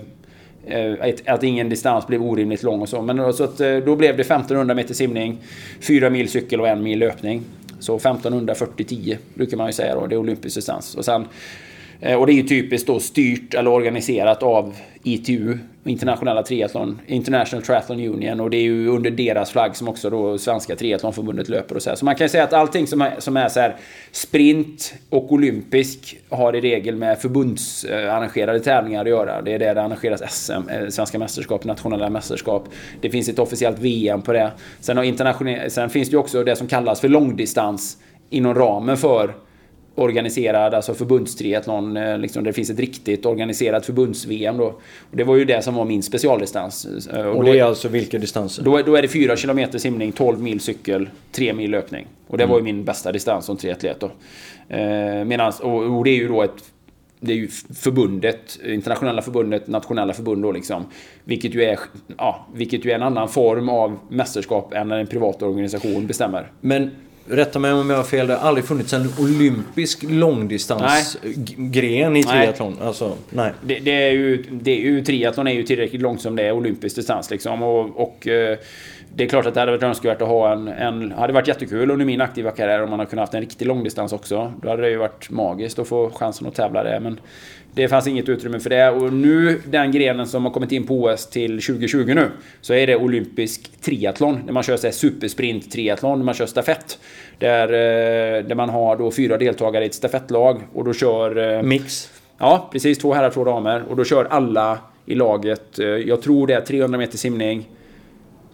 eh, 0.65 0.94
att 1.25 1.44
ingen 1.44 1.70
distans 1.70 2.08
blev 2.08 2.24
orimligt 2.24 2.63
lång 2.63 2.82
och 2.82 2.89
så. 2.89 3.01
Men 3.01 3.34
så 3.34 3.44
att, 3.44 3.60
eh, 3.60 3.77
då 3.77 3.96
blev 3.96 4.18
det 4.18 4.22
1500 4.22 4.75
meter 4.75 4.94
simning, 4.94 5.38
4 5.79 6.10
mil 6.10 6.29
cykel 6.29 6.62
och 6.62 6.68
1 6.68 6.77
mil 6.77 7.00
löpning. 7.00 7.41
Så 7.79 7.96
1500 7.96 8.56
40 8.56 8.84
10 8.84 9.18
brukar 9.34 9.58
man 9.58 9.68
ju 9.68 9.74
säga 9.74 9.96
då, 9.96 10.08
det 10.08 10.15
är 10.15 10.20
olympisk 10.20 10.56
distans. 10.56 10.96
Och 10.96 11.06
sen 11.06 11.25
Eh, 12.01 12.15
och 12.15 12.27
det 12.27 12.32
är 12.32 12.36
ju 12.36 12.44
typiskt 12.44 12.88
då 12.88 13.00
styrt 13.00 13.53
eller 13.53 13.72
organiserat 13.72 14.44
av 14.44 14.75
ITU, 15.03 15.58
Internationella 15.84 16.44
Triathlon, 16.44 17.00
International 17.08 17.63
Triathlon 17.65 18.00
Union. 18.00 18.39
Och 18.39 18.50
det 18.50 18.58
är 18.58 18.62
ju 18.62 18.88
under 18.88 19.12
deras 19.12 19.51
flagg 19.51 19.75
som 19.75 19.88
också 19.88 20.10
då 20.10 20.38
Svenska 20.38 20.75
Triathlonförbundet 20.75 21.50
löper 21.50 21.75
och 21.75 21.82
så 21.82 21.89
här. 21.89 21.98
Så 21.98 22.06
man 22.06 22.15
kan 22.15 22.25
ju 22.25 22.29
säga 22.29 22.44
att 22.44 22.53
allting 22.53 22.88
som 22.88 23.01
är, 23.01 23.15
som 23.20 23.38
är 23.38 23.50
så 23.50 23.60
här 23.60 23.75
sprint 24.12 24.94
och 25.10 25.34
olympisk 25.34 26.18
har 26.29 26.56
i 26.56 26.62
regel 26.62 26.96
med 26.96 27.20
förbundsarrangerade 27.20 28.60
tävlingar 28.60 29.01
att 29.01 29.10
göra. 29.10 29.41
Det 29.41 29.53
är 29.53 29.60
där 29.60 29.75
det 29.75 29.82
arrangeras 29.82 30.46
SM, 30.46 30.51
eh, 30.51 30.88
Svenska 30.89 31.20
mästerskap, 31.20 31.63
nationella 31.63 32.10
mästerskap. 32.10 32.68
Det 33.01 33.10
finns 33.10 33.29
ett 33.29 33.39
officiellt 33.39 33.79
VM 33.79 34.22
på 34.22 34.34
det. 34.34 34.51
Sen, 34.79 34.98
har 34.98 35.70
sen 35.70 35.89
finns 35.89 36.10
det 36.10 36.13
ju 36.13 36.18
också 36.20 36.44
det 36.44 36.56
som 36.56 36.68
kallas 36.68 37.01
för 37.01 37.08
långdistans 37.08 37.98
inom 38.29 38.56
ramen 38.56 38.98
för 38.98 39.34
organiserad, 40.00 40.74
alltså 40.74 40.94
förbundstriathlon, 40.94 41.98
eh, 41.98 42.18
liksom, 42.18 42.44
där 42.44 42.50
det 42.50 42.56
finns 42.56 42.70
ett 42.70 42.79
riktigt 42.79 43.25
organiserat 43.25 43.86
förbunds-VM 43.86 44.58
då. 44.58 44.65
Och 45.12 45.18
det 45.18 45.24
var 45.24 45.36
ju 45.36 45.46
det 45.46 45.62
som 45.62 45.75
var 45.75 45.86
min 45.86 46.03
specialdistans. 46.03 47.08
Eh, 47.08 47.25
och, 47.25 47.36
och 47.36 47.44
det 47.44 47.60
är 47.60 47.63
alltså 47.63 47.88
vilka 47.88 48.18
distanser? 48.18 48.63
Då, 48.63 48.82
då 48.82 48.96
är 48.96 49.01
det 49.01 49.08
4 49.08 49.36
km 49.36 49.79
simning, 49.79 50.12
12 50.12 50.41
mil 50.41 50.60
cykel, 50.60 51.10
3 51.32 51.53
mil 51.53 51.72
löpning. 51.72 52.08
Och 52.27 52.38
det 52.38 52.44
mm. 52.44 52.51
var 52.51 52.60
ju 52.60 52.63
min 52.63 52.84
bästa 52.84 53.12
distans 53.12 53.46
som 53.46 53.58
triatlet 53.58 54.00
då. 54.00 54.12
Eh, 54.75 55.25
medans, 55.25 55.60
och, 55.60 55.98
och 55.98 56.03
det 56.03 56.10
är 56.10 56.18
ju 56.18 56.27
då 56.27 56.41
ett 56.44 56.63
det 57.20 57.34
är 57.34 57.38
ju 57.38 57.48
förbundet, 57.74 58.60
internationella 58.65 59.22
förbundet, 59.22 59.68
nationella 59.68 60.13
förbund 60.13 60.44
då 60.44 60.51
liksom. 60.51 60.86
Vilket 61.24 61.56
ju, 61.56 61.63
är, 61.63 61.79
ja, 62.18 62.48
vilket 62.53 62.86
ju 62.86 62.91
är 62.91 62.96
en 62.96 63.03
annan 63.03 63.29
form 63.29 63.70
av 63.70 64.00
mästerskap 64.10 64.74
än 64.74 64.88
när 64.88 65.00
en 65.00 65.08
privat 65.08 65.41
organisation 65.41 66.08
bestämmer. 66.08 66.51
Men 66.62 66.91
Rätta 67.30 67.60
mig 67.60 67.74
om 67.74 67.90
jag 67.90 67.98
har 67.98 68.04
fel, 68.04 68.28
det 68.28 68.36
har 68.36 68.48
aldrig 68.48 68.66
funnits 68.66 68.94
en 68.94 69.14
olympisk 69.20 70.04
långdistansgren 70.04 72.16
i 72.16 72.24
triathlon. 72.24 72.76
Nej. 72.80 72.88
Alltså, 72.88 73.16
nej. 73.30 73.52
Det, 73.62 73.80
det, 73.80 73.92
är 73.92 74.12
ju, 74.12 74.44
det 74.52 74.72
är 74.72 74.82
ju, 74.82 75.04
triathlon 75.04 75.48
är 75.48 75.52
ju 75.52 75.64
tillräckligt 75.64 76.02
långt 76.02 76.22
som 76.22 76.36
det 76.36 76.44
är 76.44 76.52
olympisk 76.52 76.96
distans 76.96 77.32
liksom. 77.32 77.64
Och, 77.64 78.02
och 78.02 78.28
eh, 78.28 78.58
det 79.16 79.24
är 79.24 79.28
klart 79.28 79.46
att 79.46 79.54
det 79.54 79.60
hade 79.60 79.72
varit 79.72 79.84
önskvärt 79.84 80.22
att 80.22 80.28
ha 80.28 80.51
en, 80.51 80.68
en... 80.68 81.12
hade 81.12 81.34
varit 81.34 81.48
jättekul 81.48 81.92
under 81.92 82.06
min 82.06 82.22
aktiva 82.22 82.51
karriär 82.51 82.84
om 82.84 82.89
man 82.89 83.00
hade 83.00 83.10
kunnat 83.10 83.24
haft 83.24 83.34
en 83.34 83.42
riktig 83.42 83.66
långdistans 83.66 84.13
också. 84.13 84.54
Då 84.62 84.70
hade 84.70 84.82
det 84.82 84.89
ju 84.89 84.98
varit 84.98 85.30
magiskt 85.30 85.80
att 85.80 85.88
få 85.88 86.10
chansen 86.10 86.48
att 86.48 86.56
tävla 86.56 86.84
där. 86.84 87.00
Men 87.00 87.20
det 87.74 87.88
fanns 87.88 88.08
inget 88.08 88.30
utrymme 88.30 88.60
för 88.60 88.70
det. 88.70 88.89
Och 88.89 89.13
nu, 89.13 89.62
den 89.66 89.92
grenen 89.92 90.28
som 90.28 90.46
har 90.46 90.51
kommit 90.51 90.72
in 90.72 90.88
på 90.88 91.04
OS 91.04 91.30
till 91.30 91.62
2020 91.62 92.13
nu, 92.13 92.28
så 92.62 92.74
är 92.74 92.88
det 92.88 92.96
olympisk 92.96 93.82
triathlon. 93.82 94.39
Där 94.46 94.54
man 94.54 94.63
kör 94.63 94.78
så 94.78 94.92
supersprint 94.92 95.72
triathlon, 95.72 96.20
där 96.20 96.25
man 96.25 96.34
kör 96.34 96.46
stafett. 96.46 97.00
Där, 97.38 97.68
eh, 97.68 98.44
där 98.44 98.56
man 98.56 98.70
har 98.70 98.96
då 98.96 99.12
fyra 99.12 99.38
deltagare 99.38 99.84
i 99.84 99.88
ett 99.88 99.94
stafettlag 99.94 100.62
och 100.74 100.86
då 100.86 100.94
kör... 100.94 101.56
Eh, 101.58 101.63
Mix? 101.63 102.12
Ja, 102.38 102.70
precis. 102.72 102.98
Två 102.98 103.13
herrar, 103.13 103.30
två 103.30 103.44
damer. 103.44 103.84
Och 103.89 103.96
då 103.96 104.04
kör 104.04 104.25
alla 104.25 104.80
i 105.06 105.16
laget, 105.16 105.80
eh, 105.80 105.88
jag 105.88 106.22
tror 106.22 106.48
det 106.48 106.54
är 106.54 106.62
300 106.62 106.98
meter 106.98 107.18
simning, 107.18 107.70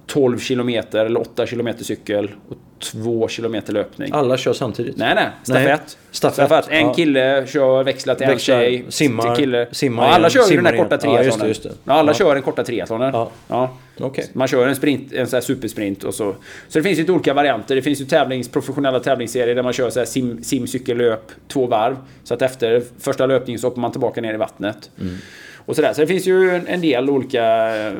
12 0.07 0.39
kilometer 0.39 1.05
eller 1.05 1.21
8 1.21 1.45
kilometer 1.45 1.83
cykel 1.83 2.31
och 2.50 2.57
2 2.79 3.27
kilometer 3.27 3.74
löpning. 3.74 4.09
Alla 4.13 4.38
kör 4.38 4.53
samtidigt? 4.53 4.97
Nej, 4.97 5.15
nej. 5.15 5.29
Stafett. 5.43 5.97
Stafett. 6.12 6.47
Stafett. 6.47 6.67
En 6.69 6.88
ja. 6.88 6.93
kille 6.93 7.47
kör, 7.47 7.83
växlar 7.83 8.15
till 8.15 8.27
växlar, 8.27 8.55
en 8.55 8.62
tjej. 8.62 8.85
Simmar. 8.89 9.35
Kille. 9.35 9.67
simmar 9.71 10.07
ja, 10.07 10.13
alla 10.13 10.29
kör 10.29 10.50
ju 10.50 10.55
den 10.55 10.65
här 10.65 10.77
korta 10.77 10.97
triathlonen. 10.97 11.24
Ja, 11.24 11.47
just 11.47 11.63
det, 11.63 11.69
just 11.69 11.83
det. 11.85 11.93
alla 11.93 12.13
kör 12.13 12.33
den 12.33 12.43
korta 12.43 12.63
triathlonen. 12.63 13.13
Ja. 13.13 13.31
ja. 13.47 13.77
Okay. 14.00 14.25
Man 14.33 14.47
kör 14.47 14.67
en 14.67 14.75
sprint, 14.75 15.13
en 15.13 15.27
här 15.31 15.41
supersprint 15.41 16.03
och 16.03 16.13
så. 16.13 16.35
Så 16.67 16.79
det 16.79 16.83
finns 16.83 17.00
ju 17.00 17.12
olika 17.12 17.33
varianter. 17.33 17.75
Det 17.75 17.81
finns 17.81 18.01
ju 18.01 18.05
tävlings, 18.05 18.50
professionella 18.50 19.00
tävlingsserier 19.00 19.55
där 19.55 19.63
man 19.63 19.74
kör 19.74 19.89
så 19.89 20.00
här 20.00 20.05
sim, 20.05 20.43
sim 20.43 20.67
cykel, 20.67 20.97
löp, 20.97 21.31
två 21.47 21.67
varv. 21.67 21.95
Så 22.24 22.33
att 22.33 22.41
efter 22.41 22.83
första 23.00 23.25
löpningen 23.25 23.59
så 23.59 23.67
hoppar 23.67 23.81
man 23.81 23.91
tillbaka 23.91 24.21
ner 24.21 24.33
i 24.33 24.38
vattnet. 24.38 24.89
Mm. 25.01 25.17
Och 25.65 25.75
sådär. 25.75 25.93
Så 25.93 26.01
det 26.01 26.07
finns 26.07 26.27
ju 26.27 26.62
en 26.67 26.81
del 26.81 27.10
olika... 27.10 27.41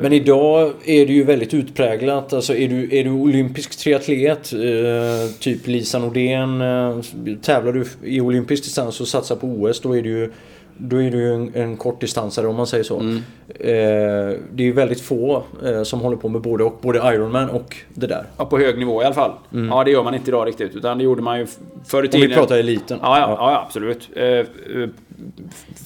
Men 0.00 0.12
idag 0.12 0.72
är 0.84 1.06
det 1.06 1.12
ju 1.12 1.24
väldigt 1.24 1.54
utpräglat. 1.54 2.32
Alltså 2.32 2.54
är 2.54 2.68
du, 2.68 2.98
är 2.98 3.04
du 3.04 3.10
olympisk 3.10 3.78
triatlet, 3.78 4.52
eh, 4.52 5.30
typ 5.38 5.66
Lisa 5.66 5.98
Nordén, 5.98 6.60
eh, 6.60 6.98
tävlar 7.42 7.72
du 7.72 7.84
i 8.02 8.20
olympisk 8.20 8.64
distans 8.64 9.00
och 9.00 9.08
satsar 9.08 9.36
på 9.36 9.46
OS, 9.46 9.80
då 9.80 9.96
är 9.96 10.02
det 10.02 10.08
ju 10.08 10.32
då 10.78 10.96
är 10.96 11.10
ju 11.10 11.34
en, 11.34 11.54
en 11.54 11.76
kortdistansare 11.76 12.46
om 12.46 12.56
man 12.56 12.66
säger 12.66 12.84
så. 12.84 13.00
Mm. 13.00 13.16
Eh, 13.48 14.38
det 14.52 14.62
är 14.62 14.66
ju 14.66 14.72
väldigt 14.72 15.00
få 15.00 15.42
eh, 15.64 15.82
som 15.82 16.00
håller 16.00 16.16
på 16.16 16.28
med 16.28 16.40
både 16.40 16.64
och. 16.64 16.78
Både 16.82 16.98
Ironman 16.98 17.50
och 17.50 17.76
det 17.94 18.06
där. 18.06 18.24
Ja, 18.36 18.44
på 18.44 18.58
hög 18.58 18.78
nivå 18.78 19.02
i 19.02 19.04
alla 19.04 19.14
fall. 19.14 19.32
Mm. 19.52 19.68
Ja, 19.68 19.84
det 19.84 19.90
gör 19.90 20.02
man 20.02 20.14
inte 20.14 20.30
idag 20.30 20.46
riktigt. 20.46 20.76
Utan 20.76 20.98
det 20.98 21.04
gjorde 21.04 21.22
man 21.22 21.38
ju 21.38 21.46
förr 21.84 22.04
i 22.04 22.08
tiden. 22.08 22.22
Om 22.22 22.28
vi 22.28 22.34
pratar 22.34 22.58
eliten. 22.58 22.98
Ja, 23.02 23.18
ja, 23.18 23.36
ja. 23.38 23.52
ja 23.52 23.64
absolut. 23.66 24.08
Eh, 24.16 24.24
eh, 24.24 24.44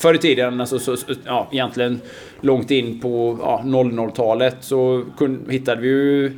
förr 0.00 0.14
i 0.14 0.18
tiden, 0.18 0.60
alltså, 0.60 0.78
så, 0.78 0.96
ja, 1.24 1.48
egentligen 1.52 2.00
långt 2.40 2.70
in 2.70 3.00
på 3.00 3.38
ja, 3.42 3.62
00-talet 3.64 4.56
så 4.60 5.04
kun, 5.18 5.46
hittade 5.50 5.80
vi 5.80 5.88
ju 5.88 6.32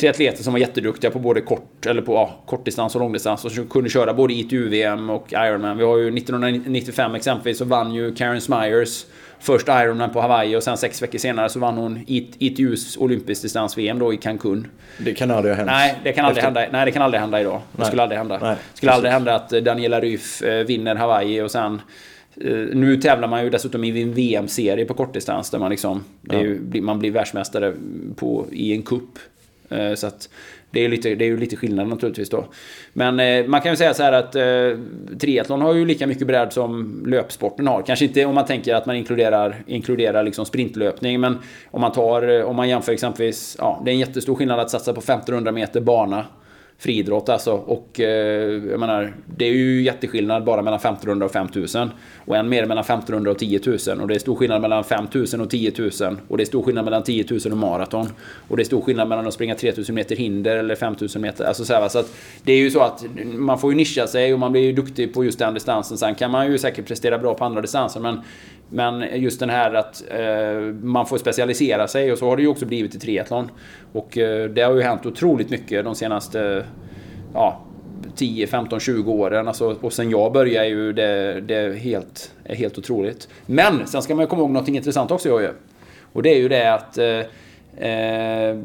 triatleter 0.00 0.42
som 0.42 0.52
var 0.52 0.60
jätteduktiga 0.60 1.10
på 1.10 1.18
både 1.18 1.40
kort, 1.40 1.86
eller 1.86 2.02
på, 2.02 2.12
ja, 2.12 2.42
kortdistans 2.46 2.94
och 2.94 3.00
långdistans 3.00 3.44
och 3.44 3.52
som 3.52 3.66
kunde 3.66 3.90
köra 3.90 4.14
både 4.14 4.34
ITU-VM 4.34 5.10
och 5.10 5.32
Ironman. 5.32 5.78
Vi 5.78 5.84
har 5.84 5.96
ju 5.96 6.16
1995 6.16 7.14
exempelvis 7.14 7.58
så 7.58 7.64
vann 7.64 7.94
ju 7.94 8.14
Karen 8.14 8.40
Smyers 8.40 9.06
först 9.40 9.68
Ironman 9.68 10.10
på 10.10 10.20
Hawaii 10.20 10.56
och 10.56 10.62
sen 10.62 10.76
sex 10.76 11.02
veckor 11.02 11.18
senare 11.18 11.48
så 11.48 11.58
vann 11.58 11.76
hon 11.76 12.04
ITUs 12.06 12.96
olympisk 12.96 13.42
distans-VM 13.42 13.98
då 13.98 14.14
i 14.14 14.16
Cancun. 14.16 14.66
Det 14.98 15.14
kan 15.14 15.30
aldrig 15.30 15.54
ha 15.54 15.56
hänt. 15.56 15.70
Nej, 15.70 15.98
det 16.04 16.12
kan 16.12 16.24
aldrig 16.24 16.44
hända, 16.44 16.66
nej, 16.72 16.84
det 16.84 16.90
kan 16.90 17.02
aldrig 17.02 17.20
hända 17.20 17.40
idag. 17.40 17.60
Det 17.72 17.78
Nej. 17.78 17.86
skulle 17.86 18.02
aldrig 18.02 18.18
hända. 18.18 18.38
Nej, 18.42 18.56
det 18.72 18.76
skulle 18.76 18.92
aldrig 18.92 19.12
hända 19.12 19.34
att 19.34 19.50
Daniela 19.50 20.00
Ryf 20.00 20.42
eh, 20.42 20.64
vinner 20.66 20.94
Hawaii 20.94 21.40
och 21.40 21.50
sen 21.50 21.80
nu 22.72 22.96
tävlar 22.96 23.28
man 23.28 23.44
ju 23.44 23.50
dessutom 23.50 23.84
i 23.84 24.02
en 24.02 24.14
VM-serie 24.14 24.84
på 24.84 24.94
kortdistans 24.94 25.50
där 25.50 25.58
man 25.58 25.70
liksom... 25.70 26.04
Ja. 26.22 26.40
ju, 26.40 26.80
man 26.80 26.98
blir 26.98 27.10
världsmästare 27.10 27.74
på, 28.16 28.46
i 28.52 28.72
en 28.72 28.82
cup. 28.82 29.18
Eh, 29.68 29.94
Så 29.94 30.06
att 30.06 30.28
det 30.72 30.84
är, 30.84 30.88
lite, 30.88 31.14
det 31.14 31.24
är 31.24 31.26
ju 31.26 31.36
lite 31.36 31.56
skillnad 31.56 31.88
naturligtvis 31.88 32.30
då. 32.30 32.44
Men 32.92 33.20
eh, 33.20 33.46
man 33.46 33.60
kan 33.60 33.72
ju 33.72 33.76
säga 33.76 33.94
så 33.94 34.02
här 34.02 34.12
att 34.12 34.34
eh, 34.34 34.78
triathlon 35.18 35.60
har 35.62 35.74
ju 35.74 35.86
lika 35.86 36.06
mycket 36.06 36.26
bredd 36.26 36.52
som 36.52 37.02
löpsporten 37.06 37.66
har. 37.66 37.82
Kanske 37.82 38.04
inte 38.04 38.24
om 38.24 38.34
man 38.34 38.46
tänker 38.46 38.74
att 38.74 38.86
man 38.86 38.96
inkluderar, 38.96 39.56
inkluderar 39.66 40.22
liksom 40.22 40.46
sprintlöpning. 40.46 41.20
Men 41.20 41.38
om 41.70 41.80
man 41.80 41.92
tar, 41.92 42.28
eh, 42.28 42.44
om 42.44 42.56
man 42.56 42.68
jämför 42.68 42.92
exempelvis, 42.92 43.56
ja 43.58 43.82
det 43.84 43.90
är 43.90 43.92
en 43.92 43.98
jättestor 43.98 44.34
skillnad 44.34 44.60
att 44.60 44.70
satsa 44.70 44.92
på 44.92 45.00
1500 45.00 45.52
meter 45.52 45.80
bana. 45.80 46.24
Friidrott 46.82 47.28
alltså. 47.28 47.52
Och 47.52 48.00
eh, 48.00 48.52
jag 48.70 48.80
menar, 48.80 49.14
det 49.36 49.44
är 49.44 49.52
ju 49.52 49.82
jätteskillnad 49.82 50.44
bara 50.44 50.62
mellan 50.62 50.78
1500 50.78 51.26
och 51.26 51.32
5000. 51.32 51.90
Och 52.24 52.36
än 52.36 52.48
mer 52.48 52.66
mellan 52.66 52.84
1500 52.84 53.30
och 53.30 53.38
10 53.38 53.60
000. 53.66 54.00
Och 54.00 54.08
det 54.08 54.14
är 54.14 54.18
stor 54.18 54.34
skillnad 54.36 54.62
mellan 54.62 54.84
5000 54.84 55.40
och 55.40 55.50
10 55.50 55.72
000. 55.78 55.90
Och 56.28 56.36
det 56.36 56.42
är 56.42 56.44
stor 56.44 56.62
skillnad 56.62 56.84
mellan 56.84 57.02
10 57.02 57.24
000 57.30 57.40
och 57.50 57.58
maraton. 57.58 58.08
Och 58.48 58.56
det 58.56 58.62
är 58.62 58.64
stor 58.64 58.80
skillnad 58.80 59.08
mellan 59.08 59.26
att 59.26 59.34
springa 59.34 59.54
3000 59.54 59.94
meter 59.94 60.16
hinder 60.16 60.56
eller 60.56 60.74
5000 60.74 61.22
meter. 61.22 61.44
Alltså 61.44 61.64
så, 61.64 61.72
här, 61.72 61.80
va, 61.80 61.88
så 61.88 61.98
att 61.98 62.14
det 62.42 62.52
är 62.52 62.58
ju 62.58 62.70
så 62.70 62.80
att 62.80 63.04
man 63.24 63.58
får 63.58 63.72
ju 63.72 63.76
nischa 63.76 64.06
sig 64.06 64.32
och 64.32 64.38
man 64.38 64.52
blir 64.52 64.62
ju 64.62 64.72
duktig 64.72 65.14
på 65.14 65.24
just 65.24 65.38
den 65.38 65.54
distansen. 65.54 65.98
Sen 65.98 66.14
kan 66.14 66.30
man 66.30 66.52
ju 66.52 66.58
säkert 66.58 66.86
prestera 66.86 67.18
bra 67.18 67.34
på 67.34 67.44
andra 67.44 67.60
distanser. 67.60 68.00
Men, 68.00 68.20
men 68.72 69.20
just 69.20 69.40
den 69.40 69.50
här 69.50 69.74
att 69.74 70.02
eh, 70.10 70.60
man 70.82 71.06
får 71.06 71.18
specialisera 71.18 71.88
sig 71.88 72.12
och 72.12 72.18
så 72.18 72.28
har 72.28 72.36
det 72.36 72.42
ju 72.42 72.48
också 72.48 72.66
blivit 72.66 72.94
i 72.94 72.98
triathlon. 72.98 73.50
Och 73.92 74.18
eh, 74.18 74.50
det 74.50 74.62
har 74.62 74.74
ju 74.74 74.82
hänt 74.82 75.06
otroligt 75.06 75.50
mycket 75.50 75.84
de 75.84 75.94
senaste 75.94 76.64
ja, 77.34 77.60
10, 78.16 78.46
15, 78.46 78.80
20 78.80 79.12
åren. 79.12 79.48
Alltså, 79.48 79.76
och 79.80 79.92
sen 79.92 80.10
jag 80.10 80.32
började 80.32 80.66
är 80.66 80.70
ju 80.70 80.92
det, 80.92 81.40
det 81.40 81.54
är 81.54 81.72
helt, 81.72 82.34
är 82.44 82.54
helt 82.54 82.78
otroligt. 82.78 83.28
Men 83.46 83.86
sen 83.86 84.02
ska 84.02 84.14
man 84.14 84.22
ju 84.22 84.28
komma 84.28 84.42
ihåg 84.42 84.50
något 84.50 84.68
intressant 84.68 85.10
också 85.10 85.28
Jojje. 85.28 85.50
Och 86.12 86.22
det 86.22 86.30
är 86.30 86.38
ju 86.38 86.48
det 86.48 86.74
att 86.74 86.98
eh, 86.98 87.20
eh, 87.76 88.58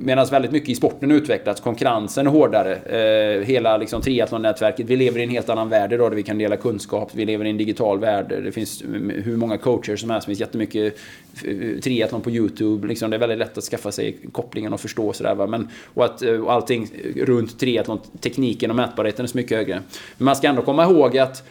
Medan 0.00 0.26
väldigt 0.26 0.52
mycket 0.52 0.68
i 0.68 0.74
sporten 0.74 1.10
utvecklats, 1.10 1.60
konkurrensen 1.60 2.26
är 2.26 2.30
hårdare. 2.30 2.74
Eh, 2.74 3.46
hela 3.46 3.76
liksom, 3.76 4.02
triathlon-nätverket. 4.02 4.86
Vi 4.86 4.96
lever 4.96 5.20
i 5.20 5.22
en 5.22 5.30
helt 5.30 5.48
annan 5.48 5.68
värld 5.68 5.92
idag 5.92 6.10
där 6.10 6.16
vi 6.16 6.22
kan 6.22 6.38
dela 6.38 6.56
kunskap. 6.56 7.10
Vi 7.12 7.24
lever 7.24 7.44
i 7.44 7.50
en 7.50 7.56
digital 7.56 7.98
värld. 7.98 8.28
Det 8.28 8.52
finns 8.52 8.82
mm, 8.82 9.10
hur 9.10 9.36
många 9.36 9.58
coacher 9.58 9.96
som 9.96 10.10
helst. 10.10 10.26
Det 10.26 10.30
finns 10.30 10.40
jättemycket 10.40 10.98
eh, 11.44 11.80
triathlon 11.80 12.20
på 12.20 12.30
YouTube. 12.30 12.88
Liksom, 12.88 13.10
det 13.10 13.16
är 13.16 13.20
väldigt 13.20 13.38
lätt 13.38 13.58
att 13.58 13.64
skaffa 13.64 13.92
sig 13.92 14.16
kopplingen 14.32 14.72
och 14.72 14.80
förstå 14.80 15.12
sådär. 15.12 15.34
Va? 15.34 15.46
Men, 15.46 15.68
och, 15.94 16.04
att, 16.04 16.22
eh, 16.22 16.32
och 16.32 16.52
allting 16.52 16.88
runt 17.16 17.60
triathlon, 17.60 18.00
tekniken 18.20 18.70
och 18.70 18.76
mätbarheten 18.76 19.24
är 19.24 19.28
så 19.28 19.36
mycket 19.36 19.56
högre. 19.56 19.82
Men 20.16 20.24
man 20.24 20.36
ska 20.36 20.48
ändå 20.48 20.62
komma 20.62 20.84
ihåg 20.84 21.18
att 21.18 21.44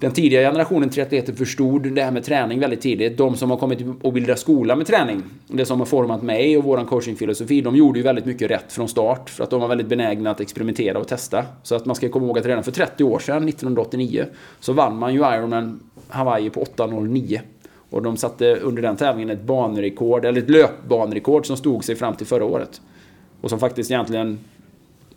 den 0.00 0.12
tidiga 0.12 0.40
generationen 0.40 0.90
triatleter 0.90 1.32
förstod 1.32 1.92
det 1.92 2.02
här 2.02 2.10
med 2.10 2.24
träning 2.24 2.60
väldigt 2.60 2.80
tidigt. 2.80 3.16
De 3.16 3.36
som 3.36 3.50
har 3.50 3.56
kommit 3.56 3.78
och 4.02 4.12
bildat 4.12 4.38
skola 4.38 4.76
med 4.76 4.86
träning, 4.86 5.22
det 5.46 5.64
som 5.64 5.78
har 5.78 5.86
format 5.86 6.22
mig 6.22 6.58
och 6.58 6.64
vår 6.64 6.84
coachingfilosofi, 6.84 7.60
de 7.60 7.76
gjorde 7.76 7.98
ju 7.98 8.02
väldigt 8.02 8.24
mycket 8.24 8.50
rätt 8.50 8.72
från 8.72 8.88
start. 8.88 9.30
För 9.30 9.44
att 9.44 9.50
de 9.50 9.60
var 9.60 9.68
väldigt 9.68 9.86
benägna 9.86 10.30
att 10.30 10.40
experimentera 10.40 10.98
och 10.98 11.08
testa. 11.08 11.44
Så 11.62 11.74
att 11.74 11.86
man 11.86 11.96
ska 11.96 12.08
komma 12.08 12.26
ihåg 12.26 12.38
att 12.38 12.46
redan 12.46 12.64
för 12.64 12.72
30 12.72 13.04
år 13.04 13.18
sedan, 13.18 13.48
1989, 13.48 14.24
så 14.60 14.72
vann 14.72 14.98
man 14.98 15.14
ju 15.14 15.20
Ironman 15.20 15.80
Hawaii 16.08 16.50
på 16.50 16.64
8.09. 16.64 17.40
Och 17.90 18.02
de 18.02 18.16
satte 18.16 18.54
under 18.54 18.82
den 18.82 18.96
tävlingen 18.96 19.30
ett 19.30 19.42
banrekord, 19.42 20.24
eller 20.24 20.42
ett 20.42 20.50
löpbanrekord 20.50 21.46
som 21.46 21.56
stod 21.56 21.84
sig 21.84 21.96
fram 21.96 22.16
till 22.16 22.26
förra 22.26 22.44
året. 22.44 22.80
Och 23.40 23.50
som 23.50 23.58
faktiskt 23.58 23.90
egentligen 23.90 24.38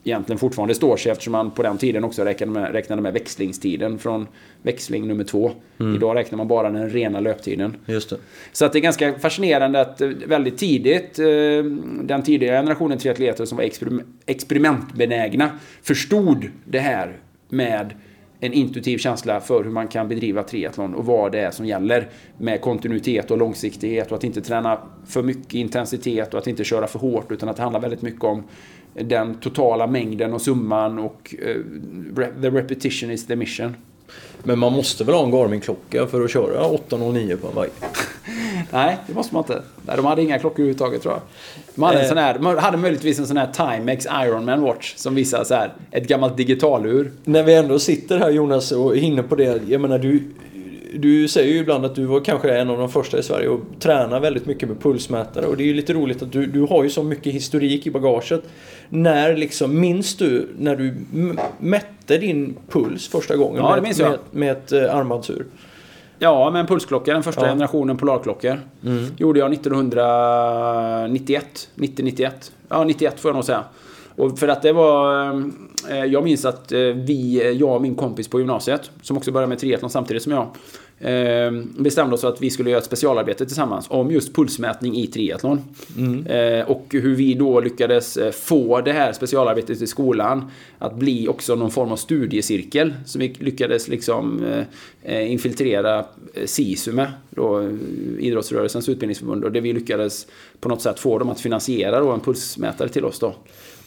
egentligen 0.04 0.40
fortfarande 0.40 0.76
står 0.76 0.98
sig 0.98 1.12
eftersom 1.12 1.32
man 1.32 1.52
på 1.52 1.64
den 1.64 1.78
tiden 1.78 2.04
också 2.04 2.24
räknade 2.24 2.52
med, 2.52 2.72
räknade 2.72 3.02
med 3.02 3.14
växlingstiden 3.14 4.00
från 4.00 4.28
växling 4.62 5.08
nummer 5.08 5.24
två. 5.24 5.52
Idag 5.96 6.16
räknar 6.16 6.38
man 6.38 6.48
bara 6.48 6.70
den 6.70 6.90
rena 6.90 7.20
löptiden. 7.20 7.76
Just 7.86 8.10
det. 8.10 8.18
Så 8.52 8.66
att 8.66 8.74
det 8.74 8.80
är 8.80 8.82
ganska 8.82 9.20
fascinerande 9.20 9.82
att 9.82 10.02
eh, 10.02 10.08
väldigt 10.08 10.58
tidigt 10.58 11.20
eh, 11.20 11.26
den 12.04 12.24
tidigare 12.24 12.58
generationen 12.58 12.98
triatleter 12.98 13.46
som 13.46 13.58
var 13.58 13.66
experim- 13.66 14.04
experimentbenägna 14.26 15.52
förstod 15.82 16.46
det 16.66 16.80
här 16.80 17.18
med 17.50 17.94
en 18.44 18.54
intuitiv 18.54 18.98
känsla 18.98 19.40
för 19.40 19.64
hur 19.64 19.72
man 19.72 19.88
kan 19.88 20.08
bedriva 20.08 20.44
triathlon 20.44 20.96
och 20.96 21.06
vad 21.06 21.32
det 21.32 21.40
är 21.40 21.52
som 21.52 21.66
gäller 21.66 22.10
med 22.38 22.62
kontinuitet 22.62 23.32
och 23.32 23.38
långsiktighet 23.38 24.12
och 24.12 24.18
att 24.18 24.24
inte 24.24 24.42
träna 24.42 24.80
för 25.08 25.24
mycket 25.24 25.54
intensitet 25.54 26.34
och 26.34 26.40
att 26.40 26.48
inte 26.48 26.64
köra 26.64 26.88
för 26.88 27.00
hårt 27.00 27.32
utan 27.32 27.50
att 27.50 27.56
det 27.56 27.64
handlar 27.64 27.80
väldigt 27.80 28.02
mycket 28.02 28.24
om 28.24 28.44
den 28.94 29.36
totala 29.36 29.88
mängden 29.88 30.34
och 30.34 30.42
summan 30.42 31.00
och 31.00 31.36
eh, 31.46 31.56
the 32.42 32.50
repetition 32.50 33.12
is 33.12 33.28
the 33.28 33.36
mission. 33.36 33.76
Men 34.44 34.60
man 34.60 34.74
måste 34.74 35.04
väl 35.04 35.16
ha 35.16 35.24
en 35.24 35.32
Garmin-klocka 35.32 36.08
för 36.08 36.24
att 36.24 36.32
köra 36.32 36.66
809 36.66 37.38
på 37.42 37.48
en 37.48 37.54
bike? 37.56 37.86
Nej, 38.72 38.98
det 39.08 39.14
måste 39.14 39.34
man 39.36 39.44
inte. 39.44 39.62
Nej, 39.86 39.96
de 39.98 40.06
hade 40.06 40.22
inga 40.22 40.40
klockor 40.40 40.60
överhuvudtaget 40.60 41.02
tror 41.02 41.14
jag. 41.14 41.22
De 41.76 41.84
hade, 41.84 41.98
en 41.98 42.04
Eh. 42.04 42.10
sån 42.10 42.18
här, 42.18 42.34
de 42.34 42.46
hade 42.46 42.78
möjligtvis 42.78 43.20
en 43.20 43.28
sån 43.28 43.38
här 43.38 43.48
Timex 43.78 44.06
Ironman 44.06 44.62
Watch 44.62 44.94
som 44.96 45.16
visar 45.16 45.44
så 45.44 45.54
här 45.54 45.74
ett 45.92 46.08
gammalt 46.08 46.38
digitalur. 46.38 47.12
När 47.24 47.44
vi 47.44 47.56
ändå 47.56 47.80
sitter 47.80 48.18
här 48.18 48.30
Jonas 48.30 48.72
och 48.72 48.98
är 48.98 49.02
inne 49.02 49.24
på 49.24 49.36
det. 49.36 49.62
Jag 49.68 49.82
menar 49.82 50.00
du, 50.00 50.24
du 50.94 51.28
säger 51.28 51.54
ju 51.54 51.60
ibland 51.60 51.86
att 51.86 51.96
du 51.96 52.06
var 52.06 52.20
kanske 52.20 52.58
en 52.58 52.70
av 52.70 52.78
de 52.78 52.90
första 52.90 53.20
i 53.20 53.24
Sverige 53.24 53.48
och 53.48 53.60
tränar 53.80 54.20
väldigt 54.20 54.46
mycket 54.46 54.70
med 54.70 54.80
pulsmätare. 54.82 55.46
Och 55.46 55.58
det 55.58 55.64
är 55.64 55.66
ju 55.68 55.74
lite 55.74 55.94
roligt 55.94 56.22
att 56.22 56.32
du, 56.32 56.46
du 56.46 56.62
har 56.62 56.84
ju 56.84 56.90
så 56.90 57.04
mycket 57.04 57.34
historik 57.34 57.88
i 57.88 57.92
bagaget. 57.92 58.44
När 58.94 59.36
liksom, 59.36 59.80
minns 59.80 60.16
du 60.16 60.48
när 60.58 60.76
du 60.76 60.96
mätte 61.60 62.18
din 62.18 62.58
puls 62.70 63.08
första 63.08 63.36
gången 63.36 63.64
Ja, 63.64 63.82
med, 63.82 63.98
med, 64.00 64.18
med 64.32 64.52
ett 64.52 64.72
eh, 64.72 64.96
armbandsur? 64.96 65.46
Ja, 66.20 66.50
med 66.52 66.60
en 66.60 66.68
pulsklocka, 66.68 67.14
den 67.14 67.24
första 67.24 67.42
Ja. 67.42 67.48
generationen 67.48 67.98
polarklockor. 67.98 68.60
Mm. 68.86 69.06
Gjorde 69.18 69.40
jag 69.40 69.54
1991. 69.54 71.70
90-91. 71.76 72.30
Ja, 72.70 72.84
91 72.84 73.20
får 73.20 73.30
jag 73.30 73.36
nog 73.36 73.46
säga. 73.46 73.64
Och 74.16 74.40
för 74.40 74.48
att 74.48 74.62
det 74.62 74.74
var... 74.74 75.32
Eh, 75.90 76.06
jag 76.06 76.24
minns 76.24 76.46
att 76.46 76.72
eh, 76.72 76.80
vi, 76.80 77.52
jag 77.60 77.76
och 77.76 77.82
min 77.82 77.96
kompis 77.96 78.28
på 78.28 78.40
gymnasiet, 78.40 78.92
som 79.02 79.18
också 79.18 79.32
började 79.32 79.50
med 79.50 79.60
triathlon 79.60 79.90
samtidigt 79.90 80.24
som 80.24 80.32
jag, 80.32 80.48
eh, 81.02 81.52
bestämde 81.78 82.16
oss 82.16 82.24
att 82.24 82.42
vi 82.42 82.50
skulle 82.50 82.70
göra 82.70 82.80
ett 82.80 82.86
specialarbete 82.86 83.46
tillsammans 83.46 83.86
om 83.90 84.12
just 84.12 84.36
pulsmätning 84.36 84.96
i 84.98 85.08
triathlon. 85.08 85.62
Eh, 86.26 86.72
och 86.72 86.86
hur 86.90 87.16
vi 87.16 87.34
då 87.34 87.60
lyckades 87.60 88.18
eh, 88.18 88.32
få 88.32 88.82
det 88.82 88.92
här 88.92 89.14
specialarbetet 89.14 89.82
i 89.82 89.88
skolan 89.88 90.52
att 90.78 90.96
bli 90.96 91.28
också 91.28 91.56
någon 91.56 91.72
form 91.72 91.92
av 91.92 91.96
studiecirkel. 91.96 92.94
Så 93.06 93.20
vi 93.20 93.28
lyckades 93.40 93.88
liksom 93.88 94.44
eh, 94.46 94.64
eh, 95.16 95.32
infiltrera 95.32 96.06
eh, 96.34 96.46
SISU 96.46 96.92
med, 96.92 97.12
då, 97.30 97.60
eh, 97.60 97.70
idrottsrörelsens 98.20 98.90
utbildningsförbund. 98.90 99.46
Och 99.46 99.52
det 99.52 99.62
vi 99.62 99.74
lyckades 99.74 100.28
på 100.60 100.70
något 100.70 100.82
sätt 100.82 101.00
få 101.00 101.20
dem 101.20 101.30
att 101.30 101.40
finansiera 101.40 102.00
då 102.00 102.12
en 102.12 102.20
pulsmätare 102.20 102.90
till 102.90 103.06
oss 103.06 103.20
då. 103.20 103.36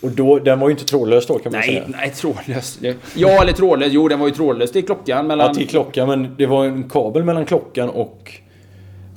Och 0.04 0.10
då, 0.10 0.38
den 0.38 0.60
var 0.60 0.68
ju 0.68 0.72
inte 0.72 0.84
trådlös 0.84 1.26
då 1.26 1.38
kan 1.38 1.52
man 1.52 1.60
Nej, 1.60 1.68
säga. 1.68 1.84
nej, 1.88 2.10
trådlös. 2.10 2.76
Det- 2.80 2.96
Ja, 3.16 3.42
eller 3.42 3.52
trådlös. 3.52 3.92
Jo, 3.92 4.08
den 4.08 4.20
var 4.20 4.26
ju 4.26 4.34
trådlös. 4.34 4.72
Det 4.72 4.78
är 4.78 4.82
klockan 4.82 5.26
mellan... 5.26 5.46
Ja, 5.46 5.54
till 5.54 5.68
klockan, 5.68 6.08
men 6.08 6.34
det 6.38 6.46
var 6.46 6.64
en 6.64 6.82
kabel 6.88 7.24
mellan 7.24 7.44
klockan 7.44 7.88
och, 7.88 8.32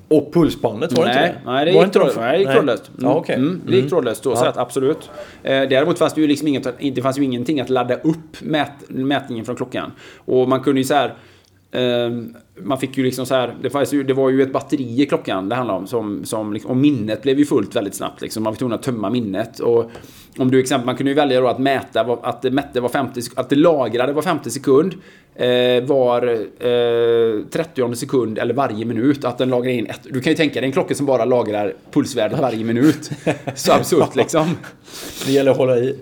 och 0.08 0.34
pulsbandet, 0.34 0.92
var 0.98 1.06
det 1.06 1.14
nej, 1.14 1.28
inte 1.28 1.40
det? 1.46 1.52
nej, 1.52 1.66
det 1.66 1.72
Var 1.72 1.84
gick, 1.84 1.94
de- 1.94 2.12
Nej, 2.18 2.32
det 2.32 2.44
gick 2.44 2.52
trådlöst. 2.54 2.90
Mm. 2.98 3.10
Ja, 3.12 3.16
okej. 3.16 3.36
mm, 3.36 3.62
det 3.68 3.76
gick 3.76 3.90
trådlöst. 3.90 4.24
Så, 4.24 4.30
Ja. 4.30 4.36
så 4.36 4.46
att, 4.46 4.58
absolut. 4.58 5.10
Eh, 5.44 5.52
däremot 5.52 5.98
fanns 6.00 6.14
det 6.14 6.22
ju 6.22 6.28
liksom 6.28 6.48
inget, 6.48 6.68
det 6.96 7.02
fanns 7.02 7.18
ju 7.20 7.24
ingenting 7.24 7.60
att 7.60 7.70
ladda 7.70 7.96
upp 7.96 8.42
mät, 8.42 8.72
mätningen 8.88 9.46
från 9.46 9.56
klockan. 9.56 9.92
Och 10.26 10.50
man 10.50 10.60
kunde 10.64 10.82
ju 10.82 10.86
så 10.86 10.94
här... 10.94 11.14
Ehm, 11.72 12.34
man 12.64 12.78
fick 12.80 12.98
ju 12.98 13.04
liksom 13.04 13.26
så 13.26 13.36
här, 13.36 13.56
det, 13.62 13.70
fanns 13.70 13.94
ju, 13.94 14.04
det 14.04 14.14
var 14.14 14.30
ju 14.30 14.42
ett 14.42 14.54
batteri 14.54 15.02
i 15.02 15.06
klockan 15.06 15.50
det 15.50 15.56
handlade 15.56 15.80
om. 15.80 15.88
Som, 15.88 16.26
som 16.26 16.54
liksom, 16.54 16.72
och 16.72 16.78
minnet 16.78 17.22
blev 17.22 17.40
ju 17.40 17.46
fullt 17.46 17.76
väldigt 17.76 17.96
snabbt. 17.96 18.22
Liksom. 18.22 18.44
Man 18.44 18.54
var 18.54 18.58
tvungen 18.58 18.76
att 18.76 18.84
tömma 18.84 19.10
minnet. 19.10 19.60
Och 19.60 19.92
om 20.38 20.52
du 20.52 20.60
exempel, 20.60 20.86
man 20.86 20.96
kunde 20.96 21.12
ju 21.12 21.16
välja 21.16 21.42
då 21.42 21.48
att 21.48 21.60
mäta 21.60 22.02
att 22.02 22.42
det 22.42 22.52
mätte 22.52 22.82
var 22.82 22.90
50, 22.90 23.22
sek- 23.22 23.34
att 23.36 23.50
det 23.50 23.56
lagrade 23.56 24.14
var 24.14 24.22
50 24.22 24.50
sekund. 24.50 24.94
Eh, 25.36 25.84
var 25.84 26.28
eh, 26.28 27.42
30 27.52 27.96
sekund 27.96 28.38
eller 28.40 28.54
varje 28.54 28.86
minut. 28.86 29.26
Att 29.26 29.38
den 29.38 29.50
lagrar 29.50 29.72
in 29.72 29.86
ett, 29.86 30.00
Du 30.04 30.22
kan 30.22 30.32
ju 30.32 30.38
tänka 30.38 30.60
dig 30.62 30.68
en 30.68 30.72
klocka 30.74 30.96
som 30.96 31.06
bara 31.06 31.26
lagrar 31.26 31.74
pulsvärdet 31.92 32.40
varje 32.40 32.64
minut. 32.64 33.10
Så 33.56 33.72
absurt 33.74 34.16
liksom. 34.16 34.48
Det 35.26 35.32
gäller 35.32 35.52
att 35.52 35.58
hålla 35.58 35.78
i. 35.78 36.00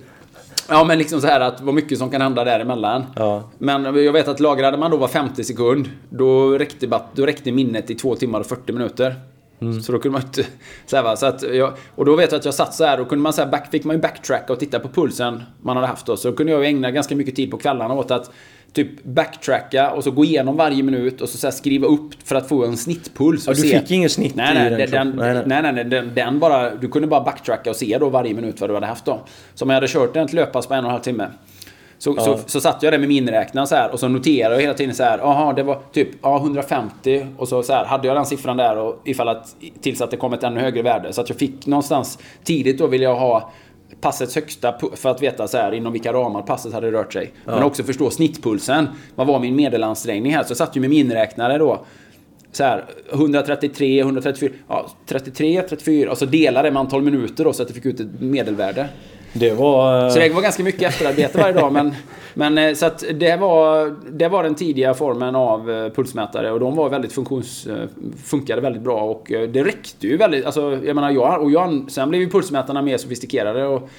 Ja 0.69 0.84
men 0.84 0.97
liksom 0.97 1.21
så 1.21 1.28
här 1.28 1.39
att 1.39 1.62
vad 1.62 1.73
mycket 1.75 1.97
som 1.97 2.10
kan 2.10 2.21
hända 2.21 2.43
däremellan. 2.43 3.06
Ja. 3.15 3.43
Men 3.58 3.84
jag 3.84 4.13
vet 4.13 4.28
att 4.28 4.39
lagrade 4.39 4.78
man 4.78 4.91
då 4.91 4.97
var 4.97 5.08
50 5.08 5.43
sekund. 5.43 5.89
Då 6.10 6.58
räckte, 6.58 6.99
då 7.15 7.25
räckte 7.25 7.51
minnet 7.51 7.89
i 7.89 7.95
2 7.95 8.15
timmar 8.15 8.39
och 8.39 8.45
40 8.45 8.71
minuter. 8.71 9.15
Mm. 9.61 9.81
Så 9.81 9.91
då 9.91 9.99
kunde 9.99 10.19
man 10.19 10.27
inte... 10.27 10.45
Så 10.85 10.95
här, 10.95 11.03
va? 11.03 11.15
Så 11.15 11.25
att 11.25 11.43
jag, 11.53 11.73
och 11.95 12.05
då 12.05 12.15
vet 12.15 12.31
jag 12.31 12.39
att 12.39 12.45
jag 12.45 12.53
satt 12.53 12.73
så 12.73 12.85
här 12.85 12.99
och 12.99 13.09
kunde 13.09 13.23
man 13.23 13.33
så 13.33 13.41
här 13.41 13.49
back, 13.49 13.71
fick 13.71 13.83
man 13.83 13.95
ju 13.95 14.01
backtracka 14.01 14.53
och 14.53 14.59
titta 14.59 14.79
på 14.79 14.89
pulsen 14.89 15.43
man 15.61 15.75
hade 15.75 15.87
haft 15.87 16.05
då. 16.05 16.17
Så 16.17 16.29
då 16.29 16.35
kunde 16.35 16.51
jag 16.51 16.65
ägna 16.65 16.91
ganska 16.91 17.15
mycket 17.15 17.35
tid 17.35 17.51
på 17.51 17.57
kvällarna 17.57 17.93
åt 17.93 18.11
att 18.11 18.31
typ 18.75 19.03
backtracka 19.03 19.91
och 19.91 20.03
så 20.03 20.11
gå 20.11 20.25
igenom 20.25 20.57
varje 20.57 20.83
minut 20.83 21.21
och 21.21 21.29
så, 21.29 21.37
så 21.37 21.51
skriva 21.51 21.87
upp 21.87 22.13
för 22.23 22.35
att 22.35 22.49
få 22.49 22.65
en 22.65 22.77
snittpuls. 22.77 23.47
Ja, 23.47 23.53
du 23.53 23.61
se. 23.61 23.79
fick 23.79 23.91
ingen 23.91 24.09
snitt 24.09 24.35
nej, 24.35 24.53
nej, 24.53 24.73
i 24.73 24.85
den, 24.85 24.91
den, 24.91 25.09
nej, 25.17 25.33
nej. 25.33 25.61
nej, 25.61 25.73
nej, 25.73 25.83
den, 25.83 26.11
den 26.15 26.39
bara, 26.39 26.75
Du 26.75 26.87
kunde 26.87 27.07
bara 27.07 27.21
backtracka 27.21 27.69
och 27.69 27.75
se 27.75 27.97
då 27.97 28.09
varje 28.09 28.33
minut 28.33 28.61
vad 28.61 28.69
du 28.69 28.73
hade 28.73 28.87
haft 28.87 29.05
då. 29.05 29.25
Så 29.53 29.65
om 29.65 29.69
jag 29.69 29.75
hade 29.75 29.87
kört 29.87 30.15
en 30.15 30.27
löppass 30.27 30.67
på 30.67 30.73
en 30.73 30.79
och 30.79 30.85
en 30.85 30.91
halv 30.91 31.01
timme. 31.01 31.27
Så, 31.97 32.13
Ja. 32.17 32.23
så, 32.23 32.39
så 32.45 32.62
satt 32.62 32.84
jag 32.84 32.93
där 32.93 32.99
med 32.99 33.08
miniräknaren 33.08 33.67
så 33.67 33.75
här 33.75 33.91
och 33.91 33.99
så 33.99 34.08
noterade 34.08 34.55
jag 34.55 34.62
hela 34.62 34.73
tiden 34.73 34.95
så 34.95 35.03
här. 35.03 35.17
Jaha, 35.17 35.53
det 35.53 35.63
var 35.63 35.79
typ 35.91 36.10
ja, 36.21 36.38
150 36.38 37.25
och 37.38 37.47
så, 37.47 37.63
så 37.63 37.73
här 37.73 37.86
hade 37.86 38.08
jag 38.08 38.17
den 38.17 38.25
siffran 38.25 38.58
där 38.58 38.77
och 38.77 39.01
ifall 39.03 39.27
att 39.27 39.55
tills 39.81 40.01
att 40.01 40.12
det 40.12 40.17
kom 40.17 40.34
ett 40.34 40.43
ännu 40.43 40.60
högre 40.60 40.81
värde. 40.81 41.13
Så 41.13 41.21
att 41.21 41.29
jag 41.29 41.38
fick 41.38 41.65
någonstans 41.65 42.19
tidigt 42.43 42.77
då 42.77 42.88
vill 42.88 43.01
jag 43.01 43.15
ha 43.15 43.51
passets 44.01 44.36
högsta 44.36 44.75
för 44.95 45.10
att 45.10 45.21
veta 45.21 45.47
så 45.47 45.58
här 45.58 45.71
inom 45.71 45.93
vilka 45.93 46.13
ramar 46.13 46.41
passet 46.41 46.73
hade 46.73 46.91
rört 46.91 47.13
sig. 47.13 47.31
Men 47.45 47.63
också 47.63 47.84
förstå 47.84 48.10
snittpulsen. 48.10 48.88
Vad 49.15 49.27
var 49.27 49.39
min 49.39 49.55
medelansträngning 49.55 50.34
här? 50.34 50.43
Så 50.43 50.49
jag 50.51 50.58
satt 50.58 50.75
ju 50.75 50.81
med 50.81 50.89
miniräknare 50.89 51.58
då. 51.58 51.86
Så 52.51 52.63
här, 52.63 52.86
133, 53.13 53.99
134, 53.99 54.51
ja, 54.67 54.86
33, 55.05 55.62
34 55.62 56.12
och 56.12 56.17
så 56.17 56.25
delade 56.25 56.71
med 56.71 56.79
antal 56.79 57.01
minuter 57.01 57.43
då 57.43 57.53
så 57.53 57.63
att 57.63 57.69
jag 57.69 57.75
fick 57.75 57.86
ut 57.86 57.99
ett 57.99 58.21
medelvärde. 58.21 58.88
Det 59.37 59.53
var... 59.53 60.09
Så 60.09 60.19
det 60.19 60.29
var 60.29 60.41
ganska 60.41 60.63
mycket 60.63 60.81
efterarbete 60.81 61.37
varje 61.37 61.53
dag. 61.53 61.73
Men, 61.73 61.93
men 62.33 62.57
eh, 62.57 62.73
så 62.73 62.85
att 62.85 63.03
det 63.13 63.35
var, 63.37 63.95
det 64.11 64.27
var 64.27 64.43
den 64.43 64.55
tidiga 64.55 64.93
formen 64.93 65.35
av 65.35 65.71
eh, 65.71 65.89
pulsmätare 65.89 66.51
och 66.51 66.59
de 66.59 66.75
var 66.75 66.89
väldigt 66.89 67.13
funktions... 67.13 67.67
eh, 67.67 67.87
Funkade 68.25 68.61
väldigt 68.61 68.81
bra 68.81 69.01
och 69.01 69.31
eh, 69.31 69.49
det 69.49 69.63
räckte 69.63 70.07
ju 70.07 70.17
väldigt... 70.17 70.45
Alltså, 70.45 70.79
jag 70.83 70.95
menar, 70.95 71.11
jag, 71.11 71.41
och 71.41 71.51
jag, 71.51 71.85
sen 71.91 72.09
blev 72.09 72.21
ju 72.21 72.29
pulsmätarna 72.29 72.81
mer 72.81 72.97
sofistikerade 72.97 73.65
och 73.65 73.89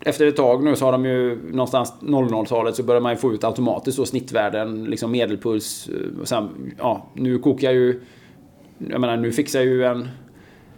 efter 0.00 0.26
ett 0.26 0.36
tag 0.36 0.64
nu 0.64 0.76
så 0.76 0.84
har 0.84 0.92
de 0.92 1.04
ju 1.04 1.38
någonstans 1.52 1.94
00-talet 2.00 2.76
så 2.76 2.82
börjar 2.82 3.00
man 3.00 3.12
ju 3.12 3.18
få 3.18 3.32
ut 3.32 3.44
automatiskt 3.44 3.96
så 3.96 4.04
snittvärden, 4.04 4.84
liksom 4.84 5.10
medelpuls. 5.10 5.88
eh, 5.88 6.20
Och 6.20 6.28
sen, 6.28 6.48
ja, 6.78 7.06
nu 7.14 7.38
kokar 7.38 7.70
ju... 7.72 8.00
Jag 8.90 9.00
menar, 9.00 9.16
nu 9.16 9.32
fixar 9.32 9.60
ju 9.60 9.84
en, 9.84 10.08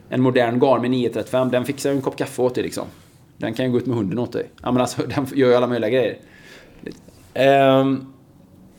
en 0.09 0.22
modern 0.22 0.59
Garmin 0.61 0.90
935, 0.90 1.50
den 1.50 1.64
fixar 1.64 1.90
ju 1.90 1.96
en 1.96 2.02
kopp 2.02 2.16
kaffe 2.16 2.42
åt 2.42 2.54
dig 2.54 2.64
liksom. 2.64 2.85
Den 3.40 3.55
kan 3.55 3.64
ju 3.64 3.72
gå 3.72 3.79
ut 3.79 3.87
med 3.87 3.96
hunden 3.96 4.18
åt 4.18 4.33
dig. 4.33 4.50
Ja 4.62 4.72
men 4.72 4.81
alltså, 4.81 5.03
den 5.07 5.26
gör 5.35 5.48
ju 5.48 5.55
alla 5.55 5.66
möjliga 5.66 5.90
grejer. 5.90 6.18
Um, 7.81 8.10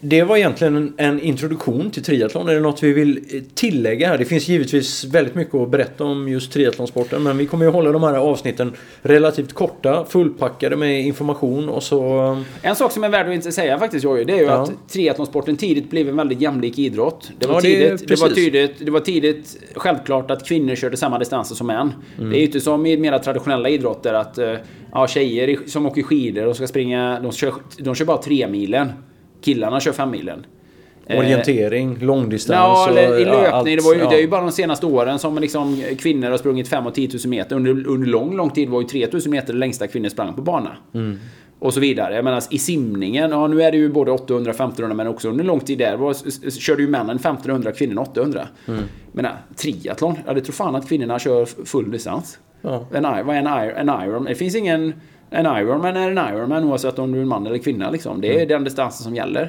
det 0.03 0.23
var 0.23 0.37
egentligen 0.37 0.93
en, 0.97 1.19
introduktion 1.19 1.91
till 1.91 2.03
triathlon. 2.03 2.49
Är 2.49 2.53
det 2.53 2.59
något 2.59 2.83
vi 2.83 2.93
vill 2.93 3.17
eh, 3.17 3.41
tillägga 3.53 4.07
här? 4.07 4.17
Det 4.17 4.25
finns 4.25 4.47
givetvis 4.47 5.03
väldigt 5.03 5.35
mycket 5.35 5.55
att 5.55 5.69
berätta 5.69 6.03
om 6.03 6.29
just 6.29 6.51
triathlonsporten. 6.51 7.23
Men 7.23 7.37
vi 7.37 7.45
kommer 7.45 7.65
ju 7.65 7.71
hålla 7.71 7.91
de 7.91 8.03
här 8.03 8.13
avsnitten 8.13 8.73
relativt 9.01 9.53
korta, 9.53 10.05
fullpackade 10.05 10.75
med 10.75 11.01
information 11.01 11.69
och 11.69 11.83
så... 11.83 12.43
En 12.61 12.75
sak 12.75 12.91
som 12.91 13.03
är 13.03 13.09
värd 13.09 13.37
att 13.37 13.53
säga 13.53 13.79
faktiskt 13.79 14.03
Jojje, 14.03 14.23
det 14.23 14.33
är 14.33 14.37
ju 14.37 14.43
Ja. 14.43 14.51
att 14.51 14.89
triathlonsporten 14.89 15.57
tidigt 15.57 15.89
blev 15.89 16.09
en 16.09 16.15
väldigt 16.15 16.41
jämlik 16.41 16.79
idrott. 16.79 17.31
Det 17.39 17.47
var, 17.47 17.55
Ja, 17.55 17.61
tidigt, 17.61 18.07
det, 18.07 18.21
var 18.21 18.29
tidigt, 18.29 18.85
det 18.85 18.91
var 18.91 18.99
tidigt 18.99 19.57
självklart 19.75 20.31
att 20.31 20.47
kvinnor 20.47 20.75
körde 20.75 20.97
samma 20.97 21.19
distanser 21.19 21.55
som 21.55 21.67
män. 21.67 21.93
Mm. 22.17 22.29
Det 22.29 22.37
är 22.37 22.39
ju 22.39 22.45
inte 22.45 22.61
som 22.61 22.85
i 22.85 22.97
mera 22.97 23.19
traditionella 23.19 23.69
idrotter 23.69 24.13
att 24.13 24.37
eh, 24.37 24.53
ja, 24.91 25.07
tjejer 25.07 25.59
som 25.67 25.85
åker 25.85 26.03
skidor 26.03 26.45
och 26.45 26.55
ska 26.55 26.67
springa, 26.67 27.19
de 27.19 27.31
kör, 27.31 27.53
de 27.77 27.95
kör 27.95 28.05
bara 28.05 28.17
tre 28.17 28.47
milen. 28.47 28.89
Killarna 29.41 29.79
kör 29.79 29.91
fem 29.91 30.11
milen. 30.11 30.45
Eh, 31.05 31.19
Orientering, 31.19 31.97
långdistans 31.99 32.57
Ja, 32.57 32.89
eller 32.89 33.19
i 33.19 33.25
löpning. 33.25 33.45
allt, 33.51 33.65
det, 33.65 33.83
var 33.83 33.93
ju, 33.93 33.99
ja. 33.99 34.09
det 34.09 34.15
är 34.15 34.21
ju 34.21 34.27
bara 34.27 34.41
de 34.41 34.51
senaste 34.51 34.85
åren 34.85 35.19
som 35.19 35.37
liksom 35.37 35.83
kvinnor 35.99 36.29
har 36.29 36.37
sprungit 36.37 36.67
5 36.67 36.87
och 36.87 36.93
10 36.93 37.09
000 37.13 37.19
meter. 37.25 37.55
Under, 37.55 37.87
under 37.87 38.07
lång, 38.07 38.35
lång 38.35 38.49
tid 38.49 38.69
var 38.69 38.81
ju 38.81 38.87
3 38.87 39.07
000 39.11 39.21
meter 39.25 39.53
det 39.53 39.59
längsta 39.59 39.87
kvinnor 39.87 40.09
sprang 40.09 40.33
på 40.33 40.41
bana. 40.41 40.77
Mm. 40.93 41.19
Och 41.59 41.73
så 41.73 41.79
vidare. 41.79 42.15
Jag 42.15 42.23
menar 42.25 42.43
i 42.49 42.57
simningen, 42.57 43.31
ja 43.31 43.47
nu 43.47 43.61
är 43.61 43.71
det 43.71 43.77
ju 43.77 43.89
både 43.89 44.11
800 44.11 44.49
och 44.49 44.55
1500 44.55 44.95
men 44.95 45.07
också 45.07 45.29
under 45.29 45.43
lång 45.43 45.59
tid 45.59 45.77
där 45.77 45.97
var, 45.97 46.15
körde 46.59 46.81
ju 46.81 46.87
männen 46.87 47.15
1500, 47.15 47.71
kvinnorna 47.71 48.01
800. 48.01 48.47
Mm. 48.67 48.83
Men 49.11 49.27
triathlon, 49.55 50.15
ja 50.27 50.33
det 50.33 50.41
tror 50.41 50.53
fan 50.53 50.75
att 50.75 50.87
kvinnorna 50.87 51.19
kör 51.19 51.45
full 51.65 51.91
distans. 51.91 52.39
Ja. 52.61 52.85
En, 52.93 53.03
vad 53.03 53.35
är 53.35 53.39
en, 53.39 53.89
en 53.89 54.09
Iron? 54.09 54.23
Det 54.23 54.35
finns 54.35 54.55
ingen... 54.55 54.93
En 55.33 55.45
Ironman 55.45 55.97
är 55.97 56.11
en 56.11 56.35
Ironman 56.35 56.63
oavsett 56.63 56.99
om 56.99 57.11
du 57.11 57.17
är 57.17 57.21
en 57.21 57.27
man 57.27 57.47
eller 57.47 57.57
kvinna 57.57 57.89
liksom. 57.91 58.21
Det 58.21 58.27
är 58.27 58.35
Mm. 58.35 58.47
den 58.47 58.63
distansen 58.63 59.03
som 59.03 59.15
gäller. 59.15 59.41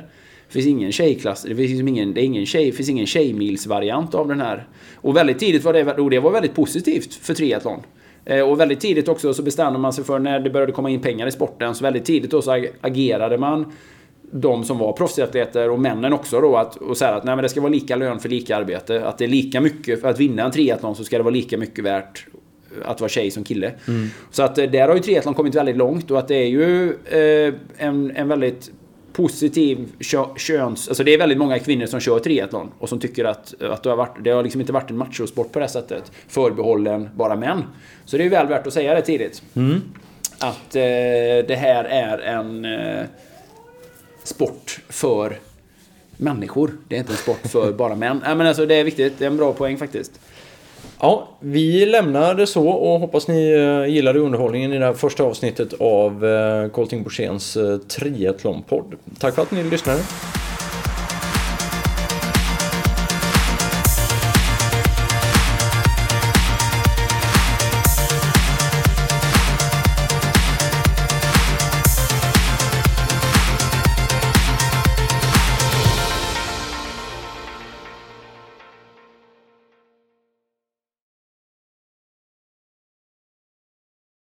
Det 0.46 0.52
finns 0.52 0.66
ingen 0.66 0.92
tjejklass, 0.92 1.42
det 1.42 1.54
finns 1.56 1.70
liksom 1.70 1.88
ingen, 1.88 2.14
det 2.14 2.20
är 2.20 2.24
ingen 2.24 2.46
tjej, 2.46 2.66
det 2.66 2.72
finns 2.72 2.88
ingen 2.88 3.06
tjejmilsvariant 3.06 4.14
av 4.14 4.28
den 4.28 4.40
här. 4.40 4.66
Och 4.94 5.16
väldigt 5.16 5.38
tidigt 5.38 5.64
var 5.64 5.72
det, 5.72 5.92
och 5.92 6.10
det 6.10 6.18
var 6.20 6.30
väldigt 6.30 6.54
positivt 6.54 7.14
för 7.14 7.34
triathlon. 7.34 7.80
Eh, 8.24 8.40
Och 8.50 8.60
väldigt 8.60 8.80
tidigt 8.80 9.08
också 9.08 9.34
så 9.34 9.42
bestämde 9.42 9.78
man 9.78 9.92
sig 9.92 10.04
för 10.04 10.18
när 10.18 10.40
det 10.40 10.50
började 10.50 10.72
komma 10.72 10.90
in 10.90 11.00
pengar 11.00 11.26
i 11.26 11.30
sporten, 11.32 11.74
så 11.74 11.84
väldigt 11.84 12.04
tidigt 12.04 12.30
då 12.30 12.42
så 12.42 12.50
ag- 12.50 12.70
agerade 12.80 13.38
man 13.38 13.72
de 14.32 14.64
som 14.64 14.78
var 14.78 14.92
proffsatleter 14.92 15.70
och 15.70 15.80
männen 15.80 16.12
också 16.12 16.40
då 16.40 16.56
att, 16.56 16.76
och 16.76 16.96
säga 16.96 17.10
att 17.14 17.24
nej, 17.24 17.36
men 17.36 17.42
det 17.42 17.48
ska 17.48 17.60
vara 17.60 17.72
lika 17.72 17.96
lön 17.96 18.20
för 18.20 18.28
lika 18.28 18.56
arbete. 18.56 19.04
Att 19.06 19.18
det 19.18 19.24
är 19.24 19.28
lika 19.28 19.60
mycket, 19.60 20.00
för 20.00 20.08
att 20.08 20.20
vinna 20.20 20.42
en 20.44 20.50
triathlon 20.50 20.94
så 20.96 21.04
ska 21.04 21.16
det 21.16 21.22
vara 21.24 21.34
lika 21.34 21.58
mycket 21.58 21.84
värt 21.84 22.26
att 22.84 23.00
vara 23.00 23.08
tjej 23.08 23.30
som 23.30 23.44
kille. 23.44 23.72
Så 24.30 24.42
att 24.42 24.58
eh, 24.58 24.70
där 24.70 24.88
har 24.88 24.94
ju 24.94 25.00
triathlon 25.02 25.34
kommit 25.34 25.54
väldigt 25.54 25.76
långt 25.76 26.10
och 26.10 26.18
att 26.18 26.28
det 26.28 26.36
är 26.36 26.48
ju 26.48 26.90
eh, 26.90 27.54
en, 27.76 28.12
en 28.16 28.28
väldigt 28.28 28.70
positiv 29.12 29.88
kö, 30.00 30.24
köns... 30.36 30.88
Alltså 30.88 31.04
det 31.04 31.14
är 31.14 31.18
väldigt 31.18 31.38
många 31.38 31.58
kvinnor 31.58 31.86
som 31.86 32.00
kör 32.00 32.18
triathlon 32.18 32.70
och 32.78 32.88
som 32.88 33.00
tycker 33.00 33.24
att, 33.24 33.62
att 33.62 33.82
det, 33.82 33.88
har 33.88 33.96
varit, 33.96 34.24
det 34.24 34.30
har 34.30 34.42
liksom 34.42 34.60
inte 34.60 34.72
varit 34.72 34.90
en 34.90 34.96
machosport 34.96 35.52
på 35.52 35.58
det 35.58 35.68
sättet. 35.68 36.12
Förbehållen 36.28 37.08
bara 37.14 37.36
män. 37.36 37.62
Så 38.04 38.16
det 38.16 38.22
är 38.22 38.24
ju 38.24 38.30
väl 38.30 38.46
värt 38.46 38.66
att 38.66 38.72
säga 38.72 38.94
det 38.94 39.02
tidigt. 39.02 39.42
Att 40.38 40.76
eh, 40.76 40.82
det 41.48 41.58
här 41.58 41.84
är 41.84 42.18
en 42.18 42.64
eh, 42.64 43.04
sport 44.24 44.80
för 44.88 45.38
människor. 46.16 46.70
Det 46.88 46.96
är 46.96 47.00
inte 47.00 47.12
en 47.12 47.16
sport 47.16 47.46
för 47.46 47.72
bara 47.72 47.94
män. 47.94 48.20
Nej, 48.24 48.36
men 48.36 48.46
alltså, 48.46 48.66
det 48.66 48.74
är 48.74 48.84
viktigt. 48.84 49.18
Det 49.18 49.24
är 49.24 49.30
en 49.30 49.36
bra 49.36 49.52
poäng 49.52 49.78
faktiskt. 49.78 50.20
Ja, 51.00 51.28
vi 51.40 51.86
lämnar 51.86 52.34
det 52.34 52.46
så 52.46 52.68
och 52.68 53.00
hoppas 53.00 53.28
ni 53.28 53.52
eh, 53.52 53.94
gillade 53.94 54.18
underhållningen 54.18 54.72
i 54.72 54.78
det 54.78 54.84
här 54.84 54.92
första 54.92 55.24
avsnittet 55.24 55.72
av 55.80 56.26
eh, 56.26 56.68
Colting 56.68 57.02
Borséns 57.02 57.56
eh, 57.56 57.78
triathlonpodd. 57.78 58.94
Tack 59.18 59.34
för 59.34 59.42
att 59.42 59.50
ni 59.50 59.64
lyssnade. 59.64 60.00